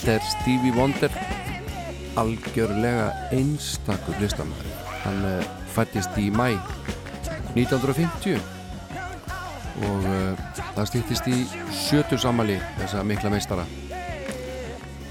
[0.04, 1.14] Þetta er Stevie Wonder
[2.20, 4.66] algjörlega einstakur listamæður
[5.06, 6.58] hann uh, fættist í mæ
[7.54, 8.34] 1950
[9.88, 10.42] og uh,
[10.74, 11.38] það stýttist í
[11.86, 13.64] sjötur samali þessa mikla meistara.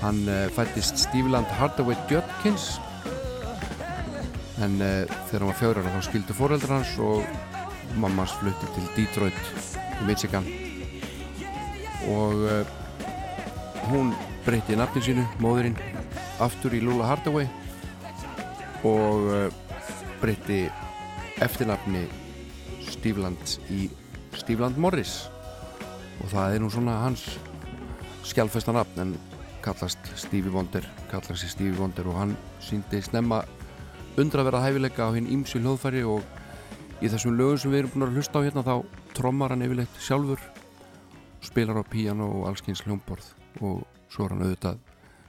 [0.02, 2.74] Hann uh, fættist Steveland Hardaway Judkins
[4.60, 9.40] en uh, þegar hann var ára þá skildu foreldrar hans og mammas flutti til Detroit
[10.02, 10.52] í Michigan.
[12.12, 12.68] Og
[13.88, 14.12] hún
[14.46, 15.76] breytti nafni sínu, móðurinn
[16.42, 17.46] aftur í Lula Hardaway
[18.86, 19.46] og uh,
[20.22, 20.64] breytti
[21.42, 22.06] eftirnafni
[22.88, 23.86] Stífland í
[24.38, 25.28] Stífland Morris.
[26.22, 27.26] Og það er nú svona hans
[28.26, 29.14] skjálfesta nafn en
[29.62, 33.42] kallast Stevie Wonder kallast Stevie Wonder og hann síndi snemma
[34.18, 36.24] undraverða hæfileika á hinn ímsu hljóðfæri og
[37.02, 38.74] í þessum lögum sem við erum búin að hlusta á hérna þá
[39.16, 40.42] trommar hann yfirleitt sjálfur
[41.42, 43.82] spilar á píano og allskyns hljómborð og
[44.12, 44.76] svo er hann auðvitað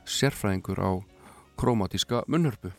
[0.03, 0.91] sérfræðingur á
[1.59, 2.73] krómatíska munnhörpu.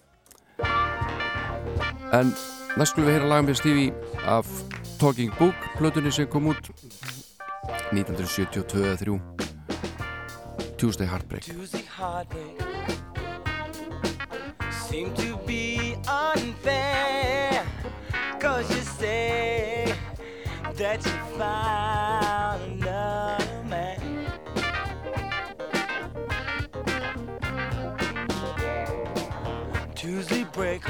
[2.13, 2.35] En
[2.77, 3.95] næst skulum við heyra lagum með Stevie
[4.29, 4.47] af
[5.01, 6.71] Talking Book plötunni sem kom út
[7.95, 9.19] 1972-3
[10.79, 11.45] Tuesday Heartbreak.
[11.49, 12.61] Tuesday heartbreak.
[14.71, 17.65] Seem to be unfair.
[18.39, 19.95] Cause you say
[20.77, 23.44] that you found another
[30.55, 30.83] break.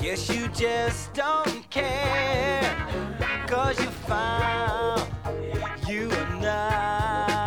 [0.00, 2.62] Guess you just don't care,
[3.46, 5.02] cause you found
[5.88, 7.45] you are not.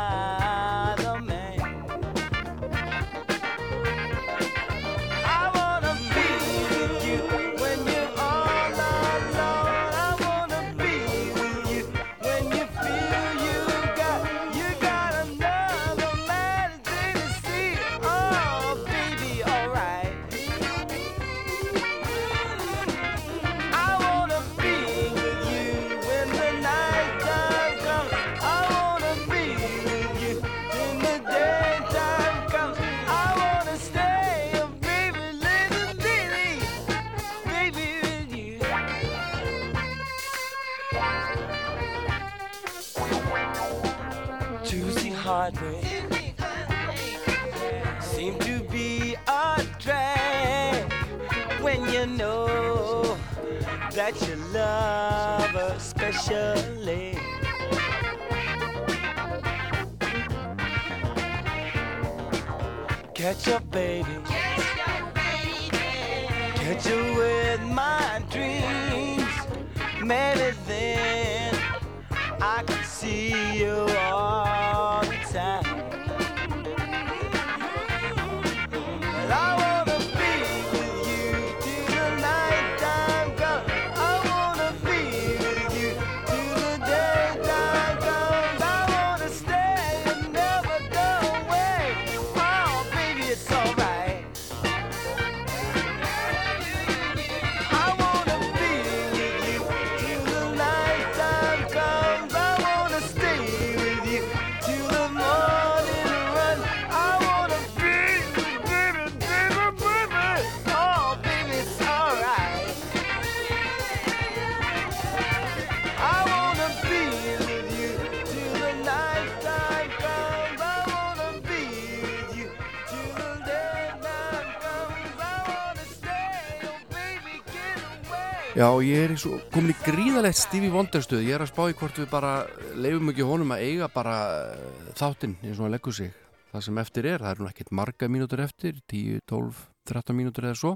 [128.60, 131.76] Já, ég er svo, komin í gríðalegt Stevie Wonder stuð, ég er að spá í
[131.80, 132.32] hvort við bara
[132.76, 134.16] leifum ekki honum að eiga bara
[134.50, 136.10] eh, þáttinn eins og hann leggur sig.
[136.52, 140.50] Það sem eftir er, það er nú ekkert marga mínútur eftir 10, 12, 13 mínútur
[140.50, 140.74] eða svo.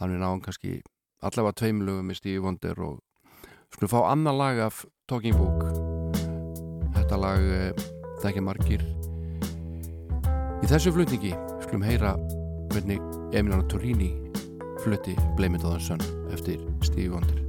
[0.00, 0.78] Hann er náðan kannski
[1.20, 2.96] allavega tveimlögum með Stevie Wonder og
[3.76, 5.68] skulum fá annan lag af Talking Book.
[6.96, 7.86] Þetta lag eh,
[8.22, 8.88] það ekki margir.
[10.64, 11.36] Í þessu flutningi
[11.66, 12.16] skulum heyra
[12.72, 13.04] hvernig
[13.36, 14.14] Emiliano Torrini
[14.84, 15.98] flutti Blame It On The Sun
[16.30, 17.43] eftir Stevie Wonder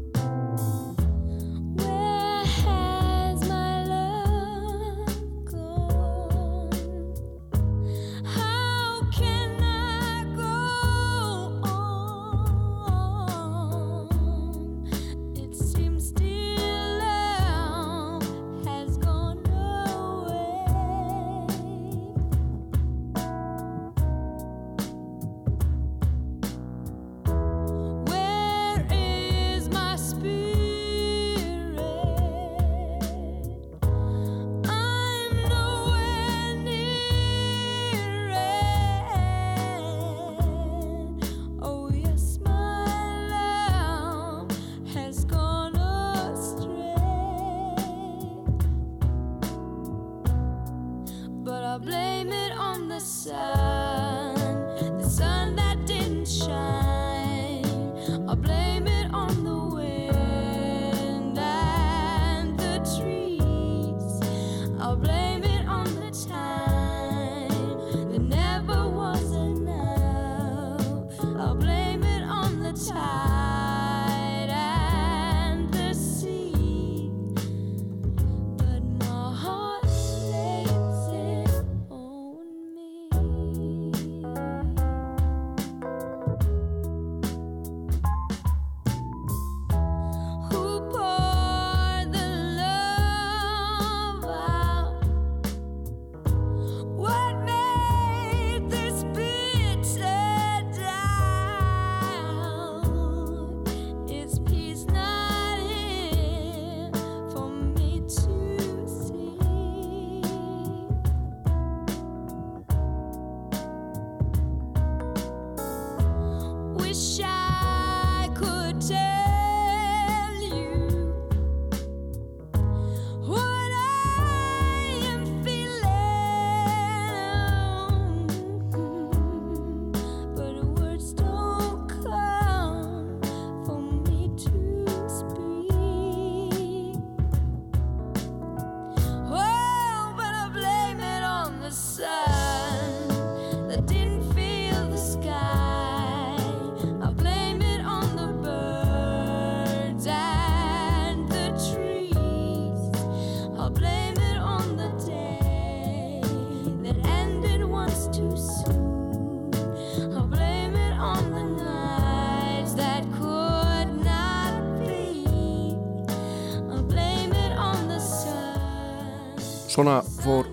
[169.76, 170.48] Svona fór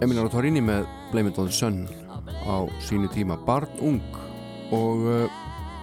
[0.00, 1.82] Emiliano Torrini með Blame It On The Sun
[2.48, 4.00] á sínu tíma Barn Ung.
[4.72, 5.34] Og uh,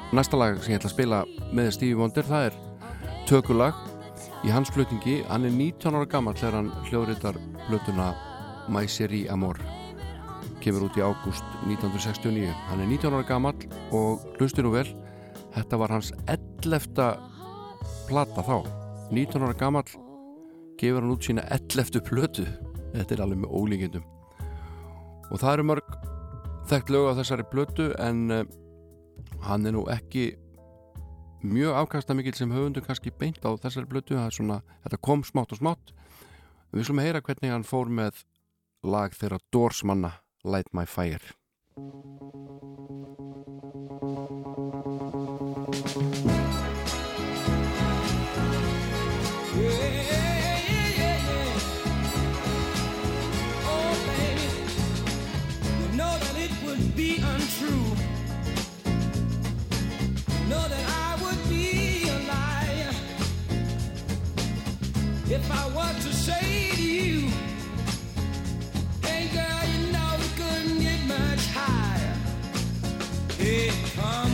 [0.10, 1.20] næsta lag sem ég ætla að spila
[1.54, 2.56] með Stevie Wonder það er
[3.30, 3.78] tökulag.
[4.42, 7.38] Í hans flutningi hann er 19 ára gammal þegar hann hljóðritar
[7.68, 8.08] blötuna
[8.74, 9.60] My Seri Amor.
[10.64, 14.88] Kemur út í ágúst 1969 hann er 19 ára gammal og hlustu nú vel.
[15.54, 16.90] Þetta var hans 11.
[18.10, 18.58] plata þá.
[19.14, 19.86] 19 ára gammal
[20.84, 22.02] gefur hann út sína 11.
[22.04, 22.46] plötu.
[22.94, 24.06] Þetta er alveg með ólíkindum.
[25.32, 25.98] Og það eru mörg
[26.70, 28.44] þekkt lög á þessari plötu en uh,
[29.48, 30.34] hann er nú ekki
[31.44, 34.20] mjög afkastamikil sem höfundur kannski beint á þessari plötu.
[34.32, 35.96] Svona, þetta kom smátt og smátt.
[36.74, 38.24] Við slum heyra hvernig hann fór með
[38.84, 42.43] lag þeirra Doors manna Light My Fire
[73.46, 74.33] if I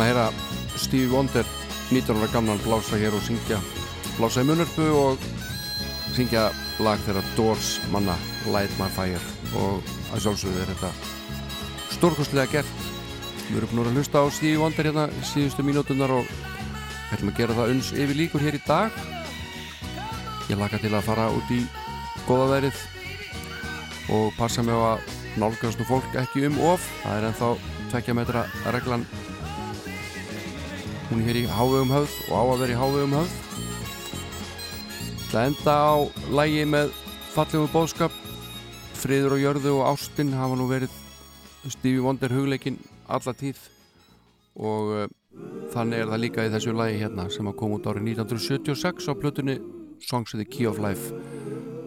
[0.00, 1.48] Erum að heyra Stevie Wonder
[1.92, 3.58] 19 ára gamlan blása hér og syngja
[4.16, 5.26] blása í munurpu og
[6.16, 6.46] syngja
[6.80, 8.14] lag þeirra Doors manna
[8.48, 9.20] Light My Fire.
[9.52, 10.90] Og að sjálfsögðu er þetta
[11.98, 12.88] stórkostlega gert.
[13.50, 16.32] Við erum búin að hlusta á Stevie Wonder hérna síðustu mínútunar og
[17.12, 19.00] ætlum að gera það uns yfir líkur hér í dag.
[20.48, 21.60] Ég laka til að fara út í
[22.24, 22.84] góða verið
[24.16, 26.88] og passa mig á að nálgast nú fólk ekki um of.
[27.04, 27.56] Það er ennþá
[27.92, 29.04] tvekja metra reglan
[31.10, 33.38] hún er hér í hávegum höfð og á að vera í hávegum höfð.
[35.30, 35.94] Það enda á
[36.38, 36.92] lægi með
[37.34, 38.14] fallegu bóðskap
[39.00, 40.94] friður og jörðu og ástin hafa nú verið
[41.66, 42.78] Stevie Wonder hugleikin
[43.10, 43.58] alla tíð.
[44.54, 45.06] Og uh,
[45.74, 49.14] þannig er það líka í þessu lægi hérna sem að koma út árið 1976 á
[49.18, 49.58] plötunni
[50.06, 51.10] Songs of the Key of Life.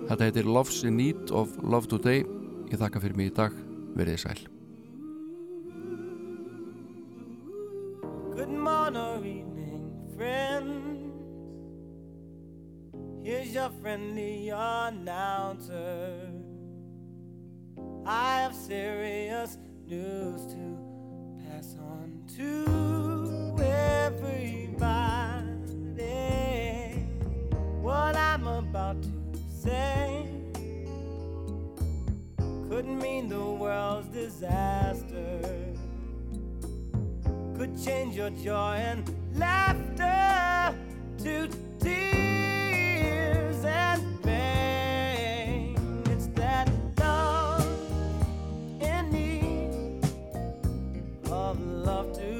[0.09, 2.27] Þetta heitir Love's in Need of Love Today.
[2.71, 3.55] Ég þakka fyrir mig í dag,
[3.95, 4.62] verið þið sæl
[8.35, 11.13] Good morning or evening, friends.
[13.23, 16.31] Here's your friendly announcer.
[18.07, 20.77] I have serious news to
[21.45, 25.03] pass on to everybody.
[27.81, 29.09] What I'm about to
[29.61, 30.25] say
[32.67, 35.73] could mean the world's disaster
[37.57, 39.03] could change your joy and
[39.35, 40.75] laughter
[41.23, 41.47] to
[41.79, 45.77] tears and pain.
[46.07, 47.65] It's that love
[48.81, 50.03] in need
[51.29, 52.32] of love to.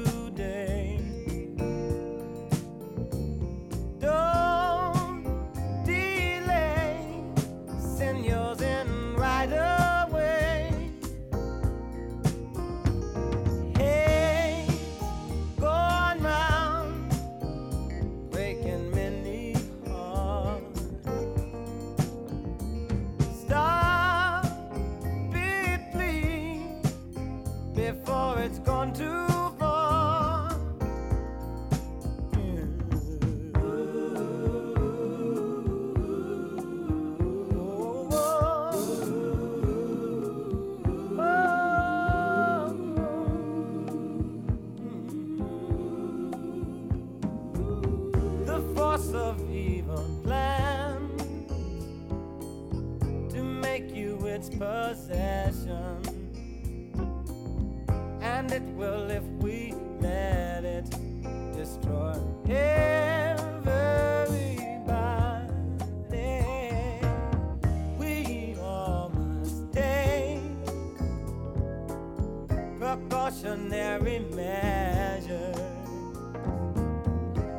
[28.84, 30.50] gone too far.
[48.44, 50.04] The force of evil
[53.30, 56.23] to make you its possession
[58.44, 60.84] and it will if we let it
[61.56, 62.14] destroy
[62.46, 63.40] everybody.
[67.98, 70.42] We all must take
[72.78, 75.56] precautionary measures.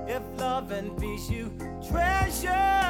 [0.08, 1.52] If love and peace you
[1.90, 2.85] treasure.